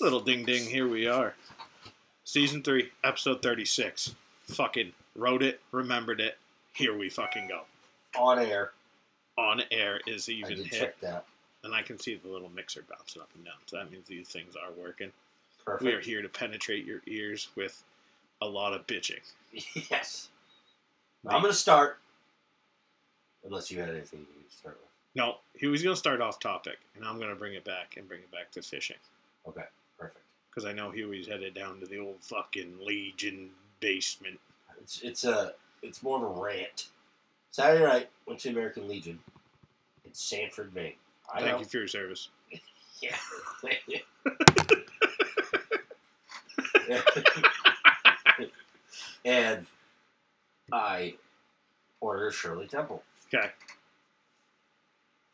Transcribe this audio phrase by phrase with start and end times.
[0.00, 1.34] Little ding ding, here we are.
[2.24, 4.14] Season 3, episode 36.
[4.44, 6.38] Fucking wrote it, remembered it.
[6.72, 7.62] Here we fucking go.
[8.16, 8.70] On air.
[9.36, 10.80] On air is I even did hit.
[10.80, 11.24] check that.
[11.64, 13.54] And I can see the little mixer bouncing up and down.
[13.66, 15.10] So that means these things are working.
[15.64, 15.82] Perfect.
[15.82, 17.82] We are here to penetrate your ears with
[18.40, 19.20] a lot of bitching.
[19.90, 20.28] yes.
[21.26, 21.98] I'm going to start.
[23.44, 24.88] Unless you had anything to start with.
[25.16, 27.96] No, he was going to start off topic, and I'm going to bring it back
[27.96, 28.96] and bring it back to fishing.
[29.48, 29.64] Okay.
[30.58, 34.40] Because I know Huey's headed down to the old fucking Legion basement.
[34.80, 35.52] It's it's a
[35.84, 36.88] it's more of a rant.
[37.52, 39.20] Saturday night went to the American Legion
[40.04, 40.94] in Sanford, Maine.
[41.32, 41.58] I Thank know.
[41.60, 42.30] you for your service.
[43.00, 43.14] Yeah.
[49.24, 49.66] and
[50.72, 51.14] I
[52.00, 53.04] ordered Shirley Temple.
[53.32, 53.50] Okay.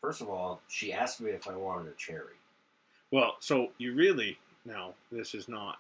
[0.03, 2.35] First of all, she asked me if I wanted a cherry.
[3.11, 5.79] Well, so you really now this is not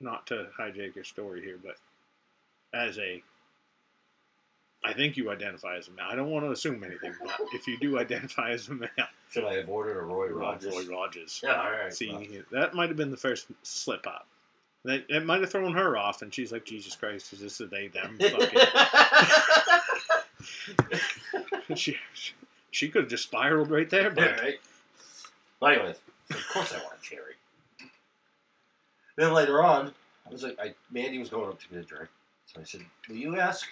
[0.00, 1.76] not to hijack your story here, but
[2.74, 3.22] as a
[4.84, 6.06] I think you identify as a male.
[6.10, 8.88] I don't want to assume anything, but if you do identify as a male,
[9.30, 10.74] Should I have ordered a Roy Rogers?
[10.74, 11.40] Roy Rogers.
[11.42, 11.92] Yeah, all right.
[11.92, 12.42] See, well.
[12.50, 14.26] that might have been the first slip up.
[14.84, 17.66] That, that might have thrown her off, and she's like, "Jesus Christ, is this a
[17.66, 18.18] they them?"
[21.76, 22.32] She, she,
[22.70, 24.60] she could have just spiraled right there, but right.
[25.60, 25.96] But anyways,
[26.30, 27.31] of course I want a cherry.
[29.16, 29.92] Then later on,
[30.26, 32.08] I was like, I, Mandy was going up to get a drink,
[32.46, 33.66] so I said, "Will you ask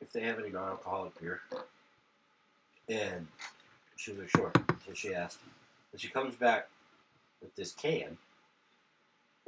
[0.00, 1.40] if they have any non-alcoholic beer?"
[2.88, 3.26] And
[3.96, 4.52] she was like, "Sure."
[4.86, 5.40] So she asked,
[5.92, 6.68] and she comes back
[7.40, 8.16] with this can,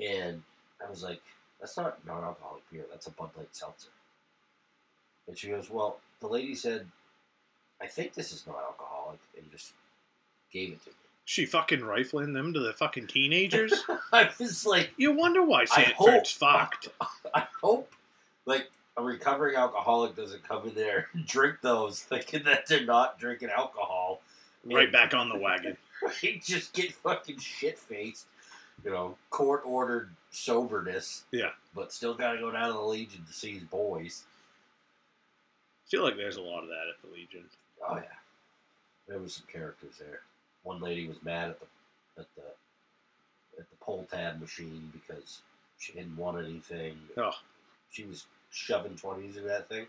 [0.01, 0.43] and
[0.85, 1.23] I was like,
[1.61, 2.85] "That's not non-alcoholic beer.
[2.91, 3.91] That's a Bud Light seltzer."
[5.29, 6.87] And she goes, "Well, the lady said,
[7.81, 9.73] I think this is non-alcoholic," and just
[10.53, 10.97] gave it to me.
[11.25, 13.73] She fucking rifling them to the fucking teenagers.
[14.13, 16.89] I was like, You wonder why Sanford's fucked.
[17.35, 17.93] I hope
[18.47, 23.19] like a recovering alcoholic doesn't come in there and drink those thinking that they're not
[23.19, 24.21] drinking alcohol.
[24.65, 25.77] Right back on the wagon.
[26.03, 26.43] Right?
[26.43, 28.27] Just get fucking shit faced.
[28.85, 31.25] You know, court ordered soberness.
[31.31, 31.51] Yeah.
[31.75, 34.25] But still gotta go down to the Legion to see his boys.
[35.87, 37.45] I feel like there's a lot of that at the Legion.
[37.89, 38.03] Oh yeah.
[39.09, 40.21] There was some characters there.
[40.63, 41.67] One lady was mad at the
[42.21, 45.41] at the at the pull tab machine because
[45.79, 46.97] she didn't want anything.
[47.17, 47.33] Oh,
[47.91, 49.87] She was shoving twenties in that thing.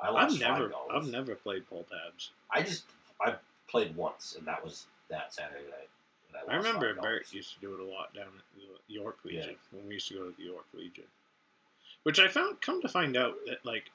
[0.00, 0.90] I I've lost never, five dollars.
[0.94, 2.30] I've never played pull tabs.
[2.50, 2.84] I just
[3.20, 3.34] I
[3.68, 5.88] played once, and that was that Saturday night.
[6.42, 7.02] and I remember $5.
[7.02, 10.08] Bert used to do it a lot down at the York Legion when we used
[10.08, 11.04] to go to the York Legion.
[12.02, 13.90] Which I found, come to find out that like,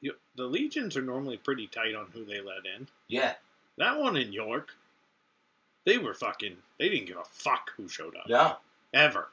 [0.00, 2.88] you, the legions are normally pretty tight on who they let in.
[3.08, 3.34] Yeah,
[3.78, 4.74] That one in York,
[5.84, 6.56] they were fucking.
[6.78, 8.54] They didn't give a fuck who showed up Yeah.
[8.94, 9.28] ever.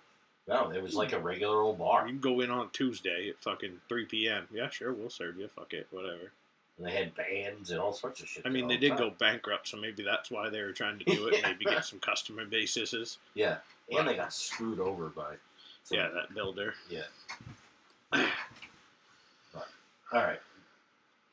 [0.47, 3.41] no, it was like a regular old bar, You can go in on Tuesday at
[3.41, 4.47] fucking three p.m.
[4.51, 5.47] Yeah, sure, we'll serve you.
[5.47, 6.31] Fuck it, whatever.
[6.77, 8.45] and they had bands and all sorts of shit.
[8.45, 11.05] I mean, they the did go bankrupt, so maybe that's why they were trying to
[11.05, 11.41] do it.
[11.43, 13.17] Maybe get some customer bases.
[13.33, 13.57] Yeah,
[13.91, 15.35] and they got screwed over by.
[15.83, 16.73] some- Yeah, that builder.
[16.89, 17.03] yeah.
[20.13, 20.39] All right,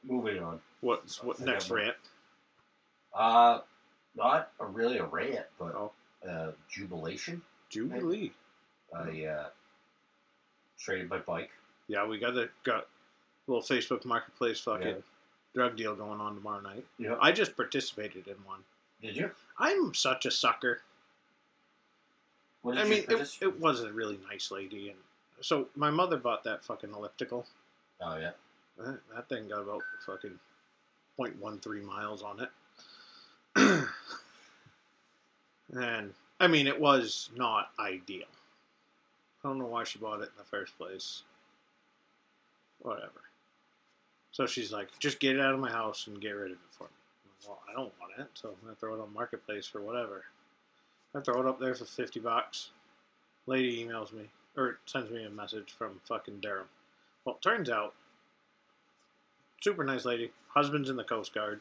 [0.05, 0.61] moving on.
[0.81, 1.94] What's what next rant?
[3.15, 3.61] Uh,
[4.15, 5.93] not a, really a rant, but Oh.
[6.28, 7.43] uh, jubilation.
[7.69, 8.33] Jubilee.
[8.95, 9.49] I uh,
[10.78, 11.50] traded my bike.
[11.89, 14.95] Yeah, we got a got a little Facebook Marketplace fucking Yeah.
[15.55, 16.87] drug deal going on tomorrow night.
[16.99, 17.17] Yeah.
[17.21, 18.61] I just participated in one.
[19.00, 19.31] Did you?
[19.59, 20.83] I'm such a sucker.
[22.65, 24.99] I mean, it, it was a really nice lady, and
[25.41, 27.47] so my mother bought that fucking elliptical.
[28.00, 28.31] Oh yeah.
[28.79, 30.39] That, that thing got about fucking
[31.19, 32.49] 0.13 miles on it.
[35.72, 38.26] and I mean, it was not ideal.
[39.44, 41.22] I don't know why she bought it in the first place.
[42.81, 43.22] Whatever.
[44.32, 46.58] So she's like, just get it out of my house and get rid of it
[46.70, 46.90] for me.
[47.46, 50.25] Well, I don't want it, so I'm gonna throw it on marketplace for whatever.
[51.14, 52.70] I throw it up there for fifty bucks.
[53.46, 56.66] Lady emails me or sends me a message from fucking Durham.
[57.25, 57.94] Well, it turns out,
[59.60, 60.31] super nice lady.
[60.48, 61.60] Husband's in the Coast Guard.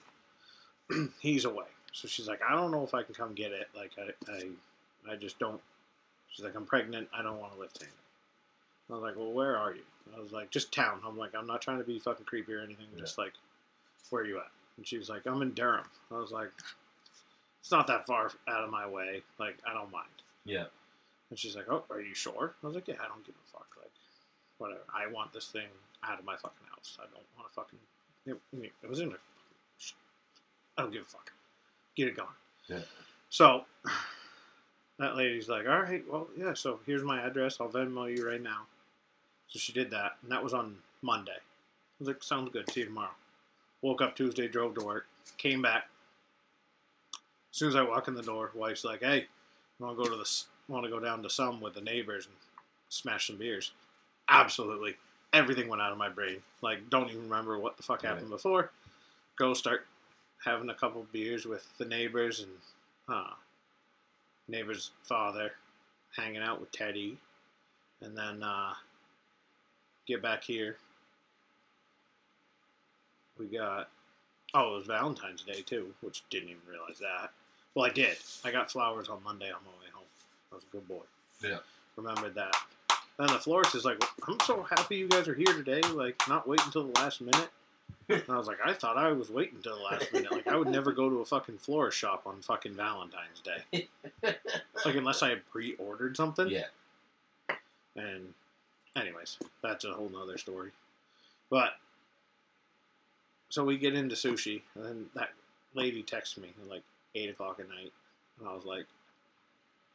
[1.20, 3.68] He's away, so she's like, I don't know if I can come get it.
[3.76, 5.60] Like, I, I, I just don't.
[6.30, 7.10] She's like, I'm pregnant.
[7.14, 7.98] I don't want to lift anything.
[8.90, 9.84] I was like, well, where are you?
[10.16, 11.00] I was like, just town.
[11.06, 12.88] I'm like, I'm not trying to be fucking creepy or anything.
[12.98, 13.34] Just like,
[14.10, 14.52] where are you at?
[14.78, 15.86] And she was like, I'm in Durham.
[16.12, 16.50] I was like,
[17.62, 19.22] it's not that far out of my way.
[19.40, 20.08] Like, I don't mind.
[20.46, 20.66] Yeah.
[21.30, 23.52] And she's like, "Oh, are you sure?" I was like, "Yeah, I don't give a
[23.52, 23.68] fuck.
[23.80, 23.92] Like,
[24.58, 24.82] whatever.
[24.94, 25.68] I want this thing
[26.04, 26.98] out of my fucking house.
[27.00, 27.80] I don't want to fucking.
[28.26, 29.20] It, it was in there.
[30.78, 31.32] I don't give a fuck.
[31.96, 32.30] Get it going.
[32.68, 32.80] Yeah.
[33.30, 33.66] So,
[35.00, 37.58] that lady's like, all right, well, yeah, so here's my address.
[37.60, 38.62] I'll Venmo you right now.
[39.48, 41.32] So she did that, and that was on Monday.
[41.34, 42.70] I was like, sounds good.
[42.72, 43.12] See you tomorrow.
[43.82, 45.08] Woke up Tuesday, drove to work,
[45.38, 45.88] came back.
[47.52, 49.26] As soon as I walk in the door, wife's like, hey,
[49.80, 52.36] want to go to the, want to go down to some with the neighbors and
[52.90, 53.72] smash some beers.
[54.30, 54.96] Absolutely.
[55.34, 56.38] Everything went out of my brain.
[56.62, 58.10] Like, don't even remember what the fuck Right.
[58.12, 58.72] happened before.
[59.38, 59.86] Go start
[60.44, 62.52] having a couple beers with the neighbors and
[63.08, 63.34] uh,
[64.48, 65.52] neighbor's father,
[66.16, 67.18] hanging out with Teddy,
[68.02, 68.74] and then uh,
[70.08, 70.78] get back here.
[73.38, 73.90] We got
[74.54, 77.32] oh, it was Valentine's Day too, which didn't even realize that.
[77.74, 78.18] Well, I did.
[78.44, 80.04] I got flowers on Monday on my way home.
[80.52, 81.04] I was a good boy.
[81.42, 81.58] Yeah.
[81.96, 82.56] remembered that.
[83.18, 85.82] Then the florist is like, "I'm so happy you guys are here today.
[85.82, 87.50] Like, not wait until the last minute."
[88.10, 90.32] And I was like, I thought I was waiting until the last minute.
[90.32, 93.88] Like, I would never go to a fucking florist shop on fucking Valentine's Day.
[94.84, 96.48] Like, unless I had pre-ordered something.
[96.48, 96.66] Yeah.
[97.96, 98.34] And,
[98.96, 100.72] anyways, that's a whole nother story.
[101.52, 101.74] But,
[103.50, 105.30] so we get into sushi, and then that
[105.76, 106.82] lady texts me at like
[107.14, 107.92] 8 o'clock at night.
[108.40, 108.86] And I was like,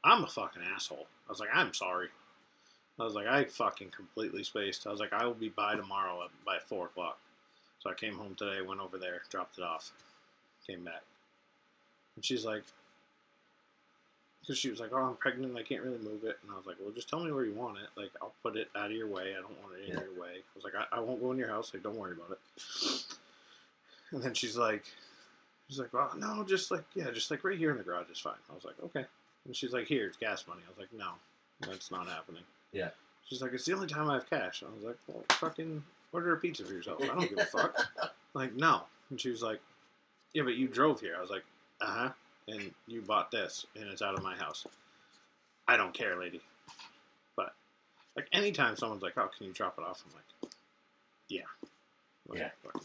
[0.04, 1.06] I'm a fucking asshole.
[1.26, 2.08] I was like, I'm sorry.
[2.98, 4.86] I was like, I fucking completely spaced.
[4.86, 7.18] I was like, I will be by tomorrow at, by 4 o'clock.
[7.86, 9.92] So I came home today, went over there, dropped it off,
[10.66, 11.02] came back.
[12.16, 12.64] And she's like,
[14.40, 16.36] because she was like, oh, I'm pregnant, I can't really move it.
[16.42, 17.86] And I was like, well, just tell me where you want it.
[18.00, 19.34] Like, I'll put it out of your way.
[19.38, 20.00] I don't want it in Yeah.
[20.02, 20.30] your way.
[20.38, 21.72] I was like, I, I won't go in your house.
[21.72, 23.04] Like, don't worry about it.
[24.10, 24.84] And then she's like,
[25.68, 28.18] she's like, well, no, just like, yeah, just like right here in the garage is
[28.18, 28.34] fine.
[28.50, 29.04] I was like, okay.
[29.44, 30.62] And she's like, here, it's gas money.
[30.66, 31.12] I was like, no,
[31.70, 32.42] that's not happening.
[32.72, 32.88] Yeah.
[33.28, 34.64] She's like, it's the only time I have cash.
[34.66, 35.84] I was like, well, fucking
[36.16, 37.02] order a pizza for yourself.
[37.02, 37.76] I don't give a fuck.
[38.34, 38.82] like, no.
[39.10, 39.60] And she was like,
[40.32, 41.14] yeah, but you drove here.
[41.16, 41.44] I was like,
[41.80, 42.08] uh huh.
[42.48, 44.66] And you bought this, and it's out of my house.
[45.68, 46.40] I don't care, lady.
[47.36, 47.52] But
[48.16, 50.02] like, anytime someone's like, oh, can you drop it off?
[50.06, 50.52] I'm like,
[51.28, 51.40] yeah.
[52.28, 52.80] Like, Yeah.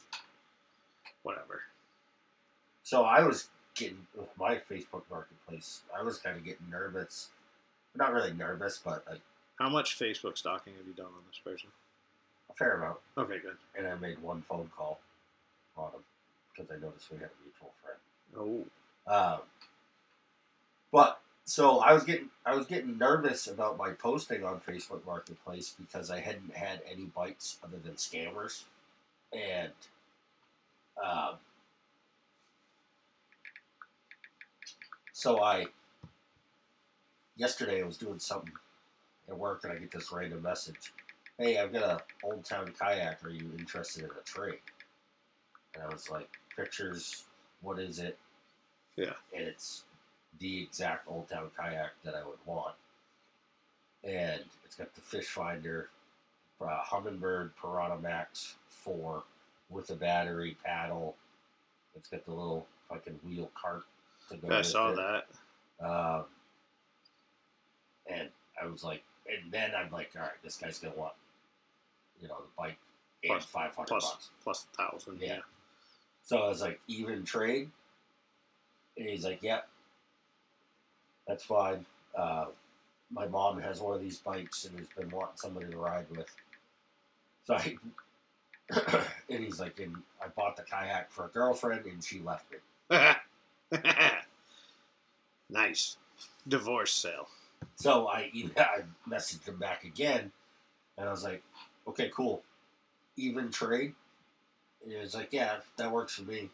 [1.23, 1.61] Whatever.
[2.83, 5.81] So I was getting with my Facebook Marketplace.
[5.97, 7.29] I was kind of getting nervous.
[7.95, 9.21] Not really nervous, but like
[9.59, 11.69] How much Facebook stalking have you done on this person?
[12.51, 12.99] A fair amount.
[13.17, 13.57] Okay, good.
[13.77, 14.99] And I made one phone call
[15.77, 16.01] on him
[16.53, 17.99] because I noticed we had a mutual friend.
[18.37, 18.65] Oh,
[19.11, 19.41] Um,
[20.91, 25.75] but so I was getting I was getting nervous about my posting on Facebook Marketplace
[25.79, 28.63] because I hadn't had any bites other than scammers,
[29.33, 29.71] and
[31.03, 31.35] um,
[35.13, 35.67] so I
[37.35, 38.53] yesterday I was doing something
[39.29, 40.93] at work and I get this random message.
[41.41, 43.25] Hey, I've got a old town kayak.
[43.25, 44.59] Are you interested in a trade?
[45.73, 47.23] And I was like, pictures.
[47.61, 48.19] What is it?
[48.95, 49.13] Yeah.
[49.35, 49.85] And it's
[50.37, 52.75] the exact old town kayak that I would want.
[54.03, 55.89] And it's got the fish finder,
[56.61, 59.23] uh, Humminbird Piranha Max 4
[59.71, 61.15] with a battery paddle.
[61.95, 63.85] It's got the little fucking wheel cart
[64.29, 64.97] to go I saw it.
[64.97, 65.83] that.
[65.83, 66.25] Um,
[68.05, 68.29] and
[68.61, 71.13] I was like, and then I'm like, all right, this guy's gonna want,
[72.21, 72.77] you know, the bike
[73.25, 74.65] Plus- five hundred Plus, bucks.
[74.77, 75.19] thousand.
[75.21, 75.27] Yeah.
[75.27, 75.39] Yeah.
[76.23, 77.69] So I was like, even trade,
[78.97, 79.61] and he's like, yeah,
[81.27, 81.85] that's fine.
[82.15, 82.45] Uh,
[83.11, 86.27] my mom has one of these bikes and has been wanting somebody to ride with.
[87.45, 87.75] So I,
[89.29, 92.97] and he's like, and I bought the kayak for a girlfriend, and she left me.
[95.49, 95.97] nice.
[96.47, 97.27] Divorce sale.
[97.75, 100.31] So I I messaged him back again,
[100.97, 101.43] and I was like,
[101.91, 102.41] okay, cool,
[103.17, 103.93] even trade.
[104.83, 106.49] And he like, yeah, that works for me.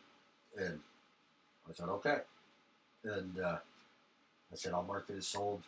[0.58, 0.80] And
[1.70, 2.18] I said, okay.
[3.04, 3.58] And uh,
[4.52, 5.62] I said, I'll mark it as sold.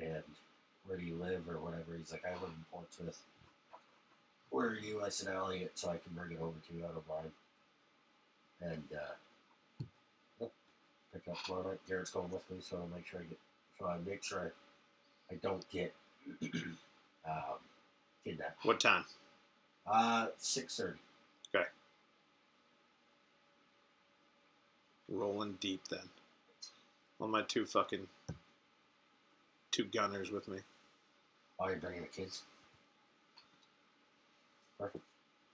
[0.00, 0.24] And
[0.86, 1.96] where do you live or whatever?
[1.96, 3.20] He's like, I live in Portsmouth.
[4.50, 5.02] Where are you?
[5.02, 6.84] I said, Eliot, so I can bring it over to you.
[6.84, 7.30] I don't mind.
[8.60, 10.46] And uh,
[11.12, 11.78] pick up night.
[11.88, 13.38] Garrett's going with me, so I'll make sure I get
[13.78, 14.52] so I make sure
[15.30, 15.92] I, I don't get
[16.42, 17.58] um,
[18.24, 18.64] kidnapped.
[18.64, 19.04] What time?
[19.86, 20.98] Uh, six thirty.
[21.54, 21.66] Okay.
[25.08, 26.08] Rolling deep then.
[27.20, 28.06] All my two fucking
[29.70, 30.58] two gunners with me.
[31.60, 32.42] Oh, you're bringing the kids.
[34.78, 35.04] Perfect.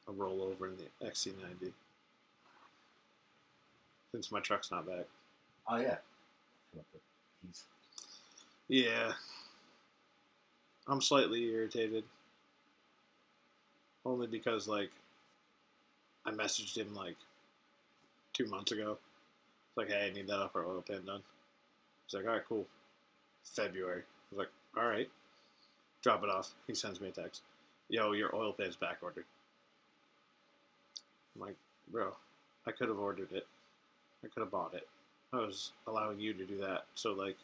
[0.09, 1.73] I'll roll over in the XC90.
[4.12, 5.07] Since my truck's not back.
[5.69, 5.97] Oh yeah.
[8.69, 9.12] Yeah.
[10.87, 12.05] I'm slightly irritated.
[14.04, 14.90] Only because, like,
[16.25, 17.16] I messaged him, like,
[18.33, 18.99] two months ago.
[19.69, 21.23] It's like, hey, I need that upper oil pan done.
[22.07, 22.66] He's like, all right, cool.
[23.45, 24.02] February.
[24.02, 25.09] I was like, all right,
[26.02, 26.50] drop it off.
[26.66, 27.42] He sends me a text.
[27.88, 29.25] Yo, your oil pan's back ordered.
[31.35, 31.57] I'm like,
[31.90, 32.14] bro,
[32.66, 33.47] I could have ordered it.
[34.25, 34.87] I could have bought it.
[35.33, 37.37] I was allowing you to do that so like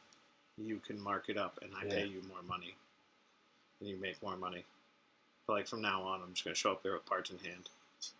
[0.59, 2.75] you can mark it up and I pay you more money
[3.81, 4.65] and you make more money.
[5.47, 7.69] But like from now on, I'm just gonna show up there with parts in hand.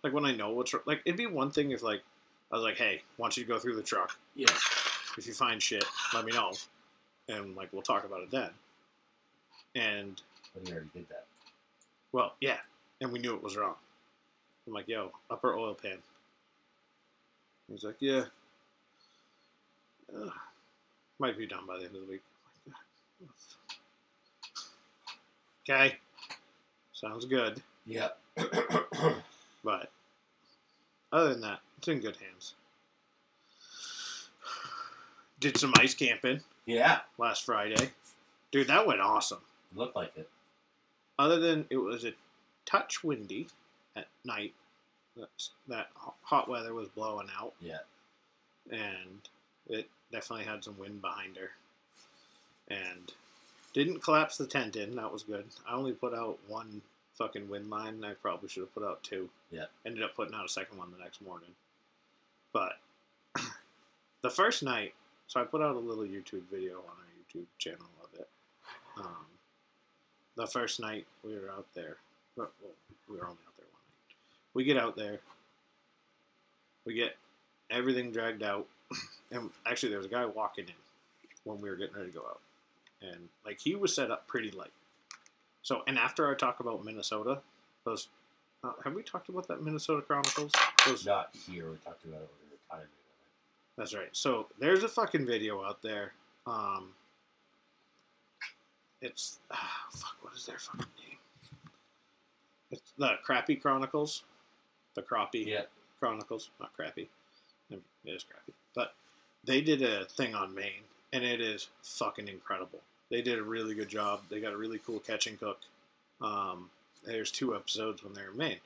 [0.03, 2.03] Like when I know what's wr- like, it'd be one thing if like
[2.53, 4.17] I was like, hey, want you to go through the truck.
[4.35, 4.47] Yeah.
[5.19, 6.53] If you find shit, let me know,
[7.29, 8.51] and like we'll talk about it then.
[9.75, 10.21] And
[10.55, 11.25] But he already did that.
[12.13, 12.59] well, yeah,
[13.01, 13.75] and we knew it was wrong.
[14.67, 15.99] I'm like, yo, upper oil pan.
[17.71, 18.25] He's like, yeah.
[20.15, 20.31] Ugh.
[21.19, 22.23] might be done by the end of the week.
[25.69, 25.97] Okay,
[26.97, 27.63] sounds good.
[27.87, 28.09] Yeah.
[29.63, 29.91] But
[31.13, 32.55] other than that, it's in good hands.
[35.39, 37.01] Did some ice camping yeah.
[37.19, 37.91] last Friday.
[38.51, 39.41] Dude, that went awesome.
[39.75, 40.29] Looked like it.
[41.19, 42.13] Other than it was a
[42.65, 43.49] touch windy
[43.97, 44.55] at night,
[45.17, 45.89] that's, that
[46.23, 47.79] hot weather was blowing out, Yeah.
[48.71, 49.21] and
[49.69, 51.51] it definitely had some wind behind her.
[52.69, 53.13] And
[53.77, 54.97] didn't collapse the tent in.
[54.97, 55.45] That was good.
[55.69, 56.81] I only put out one
[57.19, 58.03] fucking wind line.
[58.03, 59.29] I probably should have put out two.
[59.51, 59.67] Yeah.
[59.85, 61.51] Ended up putting out a second one the next morning.
[62.55, 62.79] But
[64.23, 64.95] the first night,
[65.27, 68.29] so I put out a little YouTube video on our YouTube channel of it.
[68.99, 69.27] Um,
[70.37, 71.97] the first night we were out there,
[72.35, 72.73] well, well,
[73.11, 74.17] we were only out there one night.
[74.55, 75.19] We get out there,
[76.87, 77.17] we get
[77.71, 78.67] everything dragged out,
[79.31, 80.75] and actually there was a guy walking in
[81.45, 82.41] when we were getting ready to go out,
[83.03, 84.73] and like he was set up pretty light.
[85.63, 87.41] So, and after I talk about Minnesota,
[87.85, 88.09] those
[88.65, 90.53] uh, have we talked about that Minnesota Chronicles?
[90.87, 91.71] Those Not here.
[91.71, 92.89] We talked about it when we were timing.
[93.77, 94.09] That's right.
[94.13, 96.13] So there's a fucking video out there.
[96.47, 96.91] Um,
[99.03, 100.17] it's ah, fuck.
[100.23, 101.19] What is their fucking name?
[102.71, 104.23] It's the Crappy Chronicles.
[104.95, 105.63] The Crappy Yeah.
[106.01, 107.09] Chronicles, not crappy.
[107.71, 108.95] It is crappy, but
[109.45, 110.85] they did a thing on Maine,
[111.17, 112.81] and it is fucking incredible.
[113.11, 114.21] They did a really good job.
[114.29, 115.61] They got a really cool catch and cook.
[116.21, 116.71] Um,
[117.05, 118.59] there's two episodes when they're in Maine.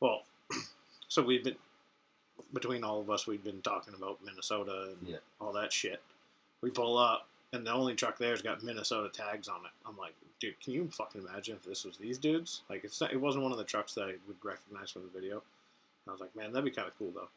[0.00, 0.22] Well,
[1.08, 1.56] so we've been
[2.52, 5.16] between all of us, we've been talking about Minnesota and Yeah.
[5.40, 6.02] all that shit.
[6.62, 9.70] We pull up, and the only truck there's got Minnesota tags on it.
[9.86, 12.62] I'm like, dude, can you fucking imagine if this was these dudes?
[12.68, 15.20] Like, it's not, it wasn't one of the trucks that I would recognize from the
[15.20, 15.42] video.
[16.08, 17.28] I was like, man, that'd be kind of cool though.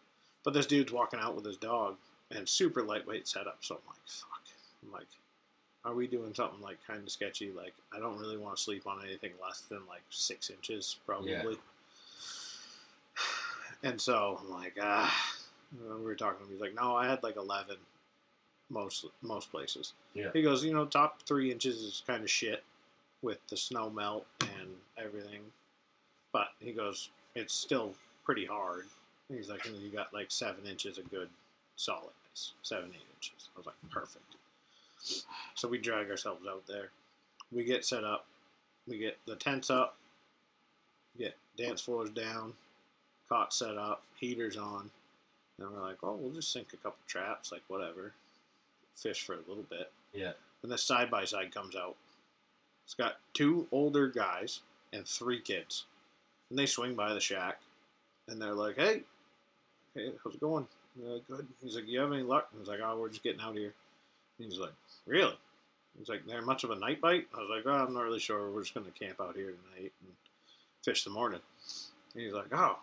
[0.43, 1.95] But this dude's walking out with his dog
[2.31, 3.57] and super lightweight setup.
[3.61, 4.41] So I'm like, fuck.
[4.83, 5.07] I'm like,
[5.85, 7.51] are we doing something like kind of sketchy?
[7.55, 11.57] Like, I don't really want to sleep on anything less than like six inches, probably.
[13.83, 15.35] And so I'm like, ah.
[15.71, 16.51] And we were talking to him.
[16.51, 17.75] He's like, no, I had like 11
[18.69, 19.93] most most places.
[20.13, 20.29] Yeah.
[20.33, 22.63] He goes, you know, top three inches is kind of shit
[23.21, 25.41] with the snow melt and everything.
[26.33, 27.93] But he goes, it's still
[28.25, 28.85] pretty hard.
[29.29, 31.29] He's like, you got like seven inches of good
[31.77, 33.49] solidness, seven, eight inches.
[33.55, 34.35] I was like, perfect.
[35.55, 36.89] So we drag ourselves out there.
[37.51, 38.25] We get set up.
[38.87, 39.95] We get the tents up.
[41.17, 42.53] Get dance floors down.
[43.29, 44.03] Cot set up.
[44.19, 44.89] Heaters on.
[45.59, 48.13] And we're like, oh, we'll just sink a couple traps, like whatever.
[48.95, 49.91] Fish for a little bit.
[50.13, 50.33] Yeah.
[50.63, 51.95] And the side by side comes out.
[52.85, 54.61] It's got two older guys
[54.93, 55.85] and three kids.
[56.49, 57.59] And they swing by the shack
[58.27, 59.03] and they're like, hey,
[59.93, 60.67] hey, how's it going?
[60.97, 61.47] Good.
[61.61, 62.49] He's like, you have any luck?
[62.51, 63.73] And he's like, oh, we're just getting out of here.
[64.37, 64.73] He's like,
[65.05, 65.37] really?
[65.97, 67.27] He's like, there much of a night bite?
[67.35, 68.49] I was like, oh, I'm not really sure.
[68.51, 70.11] We're just going to camp out here tonight and
[70.83, 71.41] fish the morning.
[72.13, 72.77] And he's like, oh.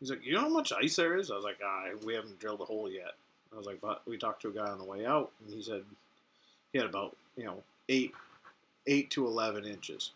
[0.00, 1.30] He's like, you know how much ice there is?
[1.30, 3.12] I was like, ah, we haven't drilled a hole yet.
[3.52, 5.62] I was like, but we talked to a guy on the way out, and he
[5.62, 5.82] said
[6.72, 8.12] he had about you know eight,
[8.86, 10.10] eight to eleven inches.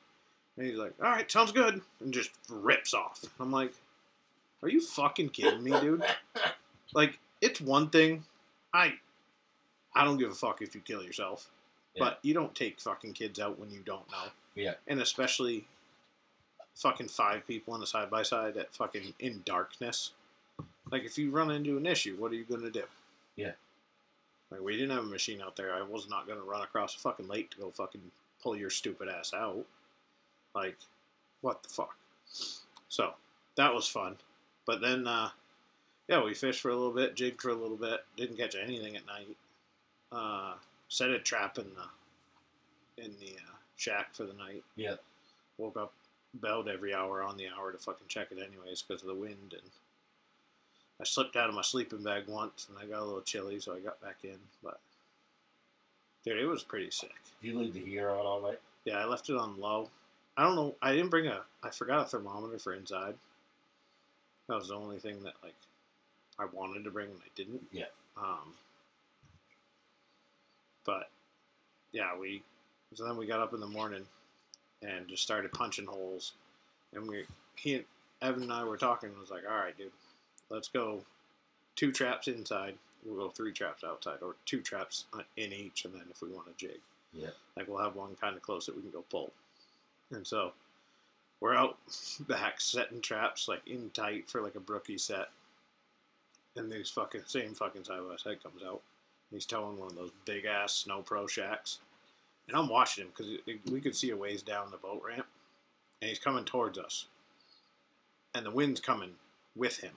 [0.56, 3.24] And he's like, all right, sounds good, and just rips off.
[3.38, 3.72] I'm like,
[4.62, 6.04] are you fucking kidding me, dude?
[6.94, 8.24] Like, it's one thing,
[8.74, 8.94] I,
[9.94, 11.50] I don't give a fuck if you kill yourself,
[11.94, 12.04] Yeah.
[12.04, 14.74] but you don't take fucking kids out when you don't know, Yeah.
[14.88, 15.66] and especially
[16.74, 20.12] fucking five people in a side by side at fucking in darkness.
[20.90, 22.84] Like if you run into an issue, what are you gonna do?
[23.36, 23.52] Yeah.
[24.50, 25.74] Like we didn't have a machine out there.
[25.74, 28.00] I was not gonna run across a fucking lake to go fucking
[28.42, 29.64] pull your stupid ass out.
[30.54, 30.76] Like,
[31.42, 31.96] what the fuck?
[32.88, 33.14] So
[33.56, 34.16] that was fun.
[34.66, 35.30] But then, uh,
[36.10, 38.96] yeah, we fished for a little bit, jigged for a little bit, didn't catch anything
[38.96, 39.36] at night.
[40.10, 40.54] Uh,
[40.88, 44.64] set a trap in the in the uh, shack for the night.
[44.74, 44.96] Yeah.
[45.56, 45.92] Woke up
[46.36, 49.52] about every hour on the hour to fucking check it anyways because of the wind
[49.52, 49.70] and
[51.00, 53.74] I slipped out of my sleeping bag once and I got a little chilly so
[53.74, 54.78] I got back in but
[56.24, 57.14] Dude, it was pretty sick.
[57.40, 58.60] Did you leave the heater on all night?
[58.84, 59.88] Yeah, I left it on low.
[60.36, 60.74] I don't know.
[60.82, 61.40] I didn't bring a.
[61.62, 63.14] I forgot a thermometer for inside.
[64.48, 65.54] That was the only thing that like
[66.40, 67.62] I wanted to bring and I didn't.
[67.72, 67.84] Yeah.
[68.16, 68.54] Um.
[70.84, 71.10] But
[71.92, 72.42] yeah, we.
[72.94, 74.04] So then we got up in the morning
[74.82, 76.32] and just started punching holes,
[76.94, 77.24] and we
[77.56, 77.84] he
[78.22, 79.10] Evan and I were talking.
[79.10, 79.92] and was like, all right, dude,
[80.48, 81.02] let's go
[81.76, 82.74] two traps inside.
[83.04, 85.04] We'll go three traps outside, or two traps
[85.36, 86.80] in each, and then if we want to jig.
[87.12, 87.30] Yeah.
[87.56, 89.32] Like we'll have one kind of close that we can go pull.
[90.10, 90.52] And so
[91.40, 91.78] we're out
[92.28, 95.28] back setting traps like in tight for like a brookie set.
[96.56, 98.82] And these fucking same fucking side by side comes out.
[99.30, 101.78] And he's towing one of those big ass snow pro shacks.
[102.48, 103.32] And I'm watching him because
[103.70, 105.26] we could see a ways down the boat ramp.
[106.02, 107.06] And he's coming towards us.
[108.34, 109.12] And the wind's coming
[109.56, 109.94] with him.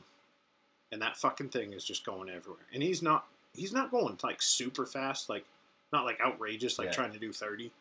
[0.91, 2.65] And that fucking thing is just going everywhere.
[2.71, 5.45] And he's not he's not going like super fast, like
[5.91, 6.93] not like outrageous, like Yeah.
[6.93, 7.71] trying to do 30,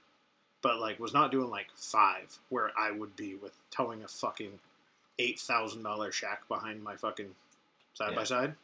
[0.62, 4.58] but like was not doing like five where I would be with towing a fucking
[5.18, 7.34] $8,000 shack behind my fucking
[7.94, 8.54] side by side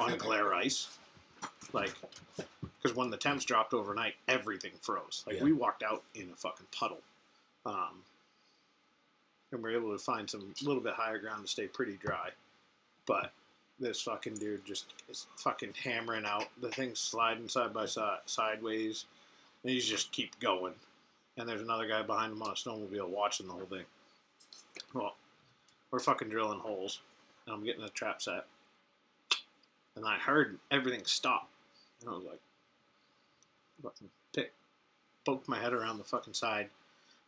[0.00, 0.98] on glare ice.
[1.72, 1.92] Like,
[2.82, 5.24] because when the temps dropped overnight, everything froze.
[5.26, 5.44] Like, Yeah.
[5.44, 7.02] we walked out in a fucking puddle.
[7.64, 8.02] Um,
[9.50, 12.30] and we are able to find some little bit higher ground to stay pretty dry.
[13.06, 13.32] But
[13.78, 16.48] this fucking dude just is fucking hammering out.
[16.60, 19.04] The thing's sliding side by side, sideways.
[19.62, 20.74] And he's just keep going.
[21.36, 23.84] And there's another guy behind him on a snowmobile watching the whole thing.
[24.92, 25.16] Well,
[25.90, 27.00] we're fucking drilling holes.
[27.46, 28.44] And I'm getting a trap set.
[29.96, 31.48] And I heard everything stop.
[32.00, 32.40] And I was like,
[33.82, 34.52] fucking pick,
[35.24, 36.68] poked my head around the fucking side.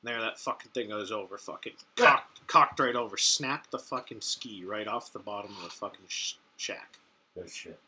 [0.02, 4.20] And there that fucking thing goes over, fucking cocked, cocked right over, snapped the fucking
[4.20, 6.98] ski right off the bottom of the fucking sh- shack.
[7.36, 7.78] No shit.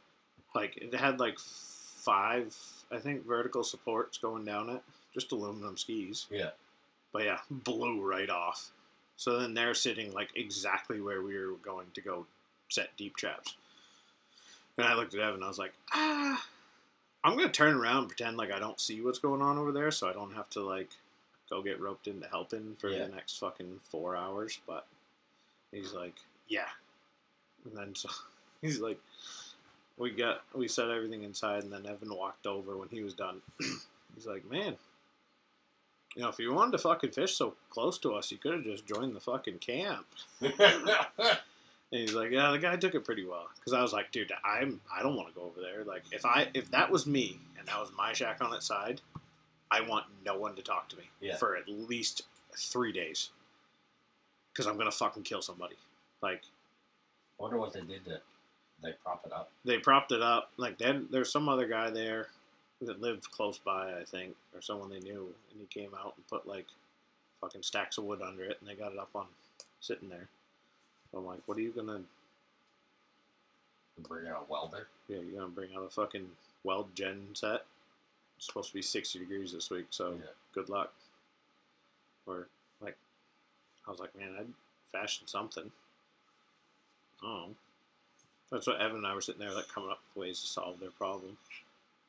[0.54, 2.56] Like it had like five,
[2.90, 6.26] I think, vertical supports going down it, just aluminum skis.
[6.30, 6.50] Yeah.
[7.12, 8.70] But yeah, blew right off.
[9.16, 12.26] So then they're sitting like exactly where we were going to go
[12.68, 13.54] set deep traps.
[14.78, 15.42] And I looked at Evan.
[15.42, 16.44] I was like, ah,
[17.24, 19.90] I'm gonna turn around and pretend like I don't see what's going on over there,
[19.90, 20.90] so I don't have to like
[21.48, 23.06] go get roped into helping for Yeah.
[23.06, 24.58] the next fucking four hours.
[24.66, 24.86] But
[25.72, 26.14] he's like,
[26.48, 26.68] yeah.
[27.64, 28.10] And then so
[28.60, 29.00] he's like,
[29.96, 33.40] we got we set everything inside, and then Evan walked over when he was done.
[34.14, 34.76] he's like, man.
[36.16, 38.64] You know, if you wanted to fucking fish so close to us, you could have
[38.64, 40.06] just joined the fucking camp.
[41.92, 43.46] And he's like, yeah, the guy took it pretty well.
[43.54, 45.84] Because I was like, dude, I'm I don't want to go over there.
[45.84, 49.00] Like, if I if that was me and that was my shack on its side,
[49.70, 51.36] I want no one to talk to me Yeah.
[51.36, 52.22] for at least
[52.56, 53.30] three days.
[54.52, 55.76] Because I'm gonna fucking kill somebody.
[56.22, 56.42] Like,
[57.38, 58.20] Wonder what they did to
[58.82, 59.52] they prop it up.
[59.64, 60.50] they propped it up.
[60.56, 62.26] Like, then there's some other guy there
[62.82, 66.26] that lived close by, I think, or someone they knew, and he came out and
[66.28, 66.66] put like
[67.40, 69.26] fucking stacks of wood under it, and they got it up on
[69.80, 70.28] sitting there.
[71.10, 72.00] So I'm like, what are you gonna
[73.98, 74.88] Bring out a welder.
[75.08, 76.28] Yeah, you're gonna bring out a fucking
[76.64, 77.64] weld gen set.
[78.36, 80.30] It's supposed to be sixty degrees this week, so Yeah.
[80.52, 80.92] good luck.
[82.26, 82.46] Or
[82.80, 82.96] like,
[83.86, 84.52] I was like, man, I'd
[84.92, 85.72] fashion something.
[87.22, 87.54] Oh,
[88.50, 90.78] that's what Evan and I were sitting there like coming up with ways to solve
[90.78, 91.38] their problem.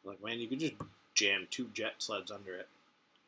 [0.08, 0.74] Like, man, you could just
[1.16, 2.68] jam two jet sleds under it,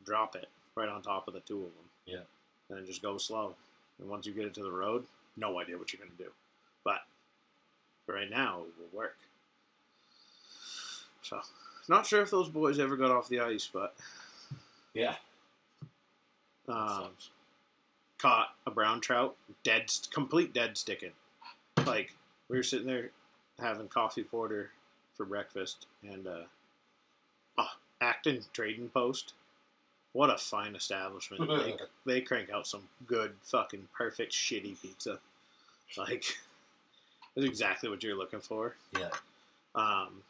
[0.06, 1.86] drop it right on top of the two of them.
[2.06, 2.20] Yeah.
[2.70, 3.56] And then just go slow.
[4.00, 6.32] And once you get it to the road, no idea what you're gonna do.
[6.84, 7.02] But
[8.06, 9.18] for right now, it will work.
[11.22, 11.42] So,
[11.88, 13.96] not sure if those boys ever got off the ice, but
[14.94, 15.16] Yeah.
[16.68, 17.10] um,
[18.18, 21.14] caught a brown trout, dead, complete dead sticking.
[21.86, 22.16] Like
[22.48, 23.12] we were sitting there
[23.60, 24.72] having coffee porter
[25.16, 26.44] for breakfast, and uh,
[28.02, 29.34] Acton Trading Post.
[30.14, 31.48] What a fine establishment!
[32.06, 35.20] they, they crank out some good, fucking perfect, shitty pizza.
[35.98, 36.24] Like,
[37.36, 38.76] it's exactly what you're looking for.
[38.98, 39.10] yeah.
[39.76, 40.24] Um,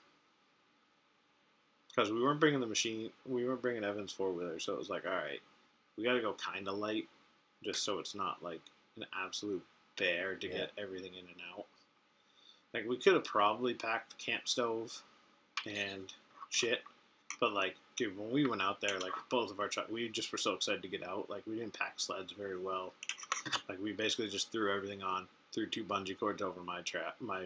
[1.95, 4.89] because we weren't bringing the machine, we weren't bringing Evans four wheeler, so it was
[4.89, 5.41] like, all right,
[5.97, 7.07] we got to go kind of light,
[7.63, 8.61] just so it's not like
[8.95, 9.63] an absolute
[9.97, 10.53] bear to Yeah.
[10.57, 11.65] get everything in and out.
[12.73, 15.01] Like we could have probably packed the camp stove
[15.65, 16.13] and
[16.49, 16.83] shit,
[17.39, 20.31] but like, dude, when we went out there, like both of our truck, we just
[20.31, 21.29] were so excited to get out.
[21.29, 22.93] Like we didn't pack sleds very well.
[23.67, 27.45] Like we basically just threw everything on, threw two bungee cords over my trap, my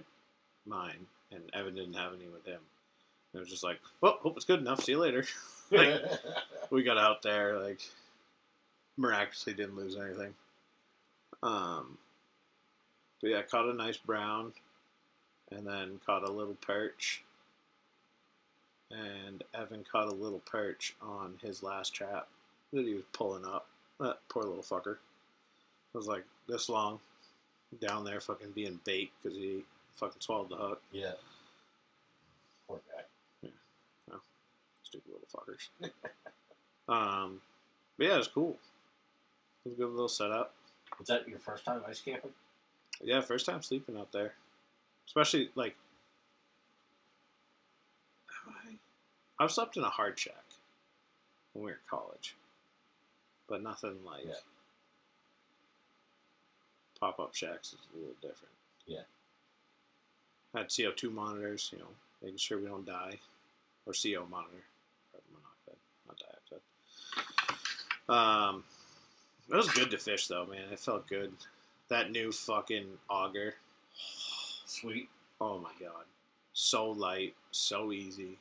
[0.65, 2.59] mine, and Evan didn't have any with him.
[3.33, 4.83] And It was just like, well, hope it's good enough.
[4.83, 5.25] See you later.
[5.71, 6.01] like
[6.69, 7.79] we got out there, like
[8.97, 10.33] miraculously didn't lose anything.
[11.41, 11.97] Um,
[13.21, 14.53] but yeah, caught a nice brown,
[15.51, 17.23] and then caught a little perch,
[18.93, 22.27] and Evan caught a little perch on his last trap
[22.71, 23.67] that he was pulling up.
[23.99, 24.93] That poor little fucker.
[24.93, 26.99] It was like this long,
[27.79, 29.63] down there fucking being bait because he
[29.95, 30.81] fucking swallowed the hook.
[30.91, 31.13] Yeah.
[32.67, 33.49] Poor guy.
[34.09, 34.17] Yeah,
[34.83, 35.91] stupid little fuckers.
[36.93, 37.41] um,
[37.97, 38.57] but yeah, it was cool.
[39.65, 40.53] It was a good little setup.
[40.99, 42.31] Was that your first time ice camping?
[43.01, 44.33] Yeah, first time sleeping out there,
[45.07, 45.75] especially like
[48.45, 48.75] have I,
[49.39, 50.43] I've slept in a hard shack
[51.53, 52.35] when we were in college,
[53.47, 54.33] but nothing like Yeah.
[56.99, 58.53] pop up shacks is a little different.
[58.85, 59.03] Yeah.
[60.53, 63.19] Had CO two monitors, you know, making sure we don't die,
[63.85, 64.63] or CO monitor,
[65.11, 66.61] carbon monoxide, not dioxide.
[68.07, 68.63] Um,
[69.49, 70.71] it was good to fish though, man.
[70.71, 71.33] It felt good.
[71.89, 73.55] That new fucking auger.
[74.65, 75.09] Sweet.
[75.41, 76.05] Oh my god.
[76.53, 78.37] So light, so easy.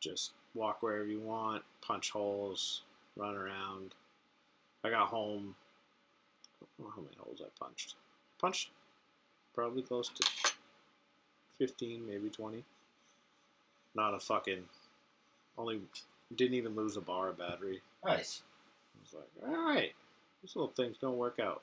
[0.00, 2.82] Just walk wherever you want, punch holes,
[3.16, 3.94] run around.
[4.84, 5.54] I got home.
[6.62, 7.94] I how many holes I punched.
[8.40, 8.70] Punched
[9.54, 10.52] probably close to
[11.58, 12.64] 15, maybe 20.
[13.94, 14.64] Not a fucking.
[15.56, 15.80] Only.
[16.34, 17.80] Didn't even lose a bar of battery.
[18.04, 18.42] Nice.
[18.94, 19.92] I was like, all right,
[20.42, 21.62] these little things don't work out.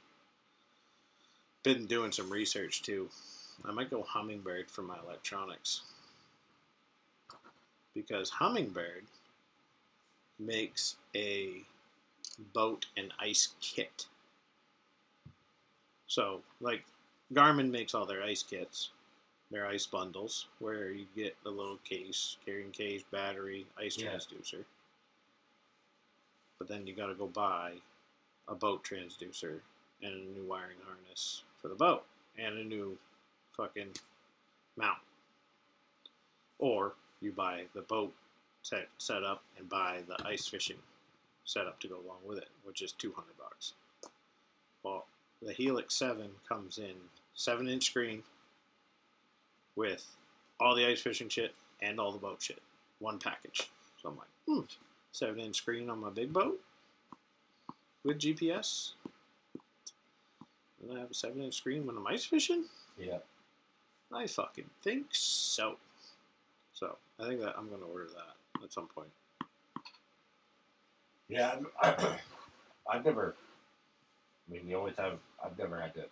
[1.63, 3.09] Been doing some research too.
[3.63, 5.81] I might go Humminbird for my electronics.
[7.95, 9.05] Because Humminbird
[10.37, 11.63] makes a
[12.53, 14.05] boat and ice kit.
[16.07, 16.83] So, like,
[17.33, 18.89] Garmin makes all their ice kits,
[19.49, 24.11] their ice bundles, where you get the little case, carrying case, battery, ice Yeah.
[24.13, 24.65] transducer
[26.57, 27.73] but then you got to go buy
[28.47, 29.59] a boat transducer
[30.01, 32.03] and a new wiring harness for the boat
[32.37, 32.97] and a new
[33.55, 33.91] fucking
[34.77, 34.99] mount.
[36.59, 36.93] Or
[37.25, 38.13] you buy the boat
[38.61, 40.77] set set up and buy the ice fishing
[41.43, 43.73] setup to go along with it, which is 200 bucks.
[44.83, 45.05] Well,
[45.41, 46.93] the Helix 7 comes in
[47.33, 48.23] 7 inch screen
[49.75, 50.05] with
[50.59, 52.61] all the ice fishing shit and all the boat shit.
[52.99, 53.69] One package.
[54.01, 54.65] So I'm like, hmm,
[55.11, 56.59] 7 inch screen on my big boat
[58.03, 58.93] with GPS.
[60.81, 62.65] And I have a 7 inch screen when I'm ice fishing?
[62.97, 63.19] Yeah.
[64.11, 65.77] I fucking think so.
[67.19, 69.09] I think that I'm going to order that at some point.
[71.29, 71.57] Yeah.
[71.81, 72.17] I'm-
[72.91, 73.35] I've never.
[74.47, 76.03] I mean, the only time I've never had to.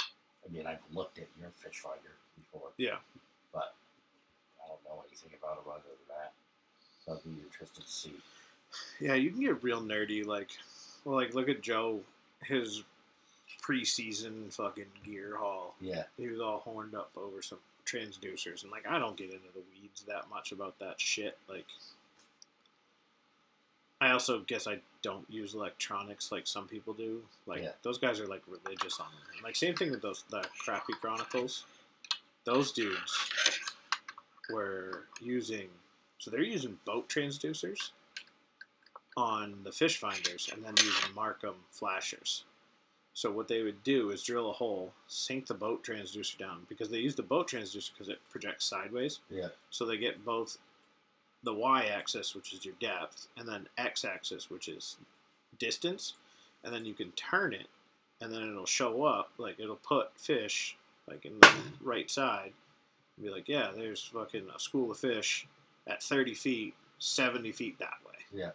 [0.00, 2.96] I mean, I've looked at your fish finder before, Yeah.
[3.52, 3.74] but
[4.62, 6.32] I don't know anything about it other than that.
[7.04, 8.14] So I'd be interested to see.
[9.00, 10.24] Yeah, you can get real nerdy.
[10.24, 10.48] Like,
[11.04, 12.00] well, like look at Joe,
[12.42, 12.82] his
[13.62, 15.74] preseason fucking gear haul.
[15.80, 16.04] Yeah.
[16.16, 19.62] He was all horned up over some transducers, and like I don't get into the
[19.72, 21.36] weeds that much about that shit.
[21.48, 21.66] Like,
[24.00, 27.22] I also guess I don't use electronics like some people do.
[27.46, 27.72] Like Yeah.
[27.82, 29.42] those guys are like religious on them.
[29.44, 31.64] Like same thing with those the crappy chronicles.
[32.44, 33.16] Those dudes
[34.50, 35.68] were using
[36.18, 37.90] so they're using boat transducers
[39.16, 42.44] on the fish finders and then using Marcum flashers.
[43.14, 46.90] So what they would do is drill a hole, sink the boat transducer down because
[46.90, 49.20] they use the boat transducer because it projects sideways.
[49.30, 49.48] Yeah.
[49.70, 50.58] So they get both
[51.44, 54.96] the y-axis, which is your depth, and then x-axis, which is
[55.60, 56.14] distance,
[56.64, 57.68] and then you can turn it,
[58.20, 60.76] and then it'll show up like it'll put fish
[61.08, 62.52] like in the right side,
[63.16, 65.46] and be like, yeah, there's fucking a school of fish
[65.86, 68.18] at 30 feet, 70 feet that way.
[68.32, 68.50] Yeah.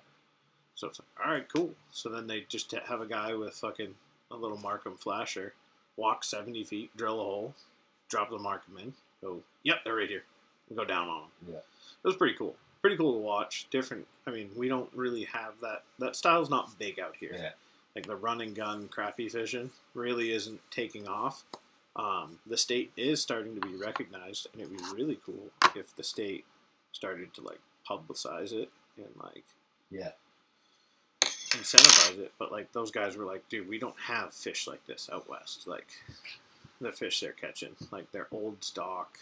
[0.76, 1.72] So it's like, all right, cool.
[1.92, 3.94] So then they just have a guy with fucking
[4.32, 5.54] a little Marcum flasher
[5.98, 7.54] walk 70 feet, drill a hole,
[8.10, 10.24] drop the Marcum in, go, yep, they're right here,
[10.70, 11.54] and go down on them.
[11.54, 11.60] Yeah.
[11.60, 12.56] It was pretty cool.
[12.82, 13.68] Pretty cool to watch.
[13.70, 14.08] Different.
[14.26, 15.84] I mean, we don't really have that.
[16.00, 17.32] That style's not big out here.
[17.34, 17.50] Yeah.
[17.96, 21.44] Like the run and gun crappie fishing really isn't taking off.
[21.98, 26.04] Um, the state is starting to be recognized, and it'd be really cool if the
[26.04, 26.46] state
[26.94, 29.44] started to like publicize it and like
[29.92, 30.12] Yeah.
[31.52, 32.32] Incentivize it.
[32.38, 35.68] But like those guys were like, dude, we don't have fish like this out west.
[35.68, 35.88] Like
[36.82, 39.20] the fish they're catching, like they're old stock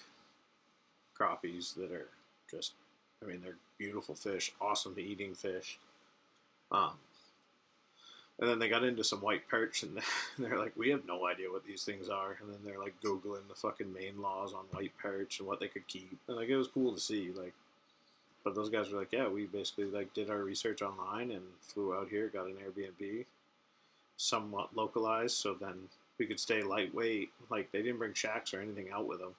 [1.20, 2.08] crappies that are
[2.50, 2.74] just,
[3.24, 5.80] I mean, they're beautiful fish, awesome eating fish.
[6.72, 6.94] Um,
[8.40, 10.00] and then they got into some white perch, and
[10.38, 12.38] they're like, we have no idea what these things are.
[12.42, 15.68] And then they're like googling the fucking Maine laws on white perch and what they
[15.68, 16.18] could keep.
[16.28, 17.54] And like it was cool to see, like.
[18.48, 21.94] But those guys were like, yeah, we basically like did our research online and flew
[21.94, 23.26] out here, got an Airbnb,
[24.16, 25.74] somewhat localized, so then
[26.18, 27.30] we could stay lightweight.
[27.50, 29.36] Like they didn't bring shacks or anything out with them.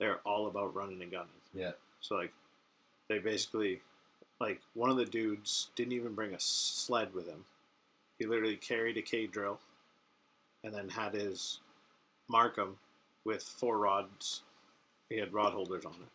[0.00, 1.28] They're all about running and gunning.
[1.54, 1.70] Yeah.
[2.00, 2.32] So like
[3.06, 3.82] they basically,
[4.40, 7.44] like, one of the dudes didn't even bring a sled with him.
[8.18, 9.60] He literally carried a K drill
[10.64, 11.60] and then had his
[12.28, 12.72] Marcum
[13.24, 14.42] with four rods.
[15.08, 16.08] He had rod holders on it.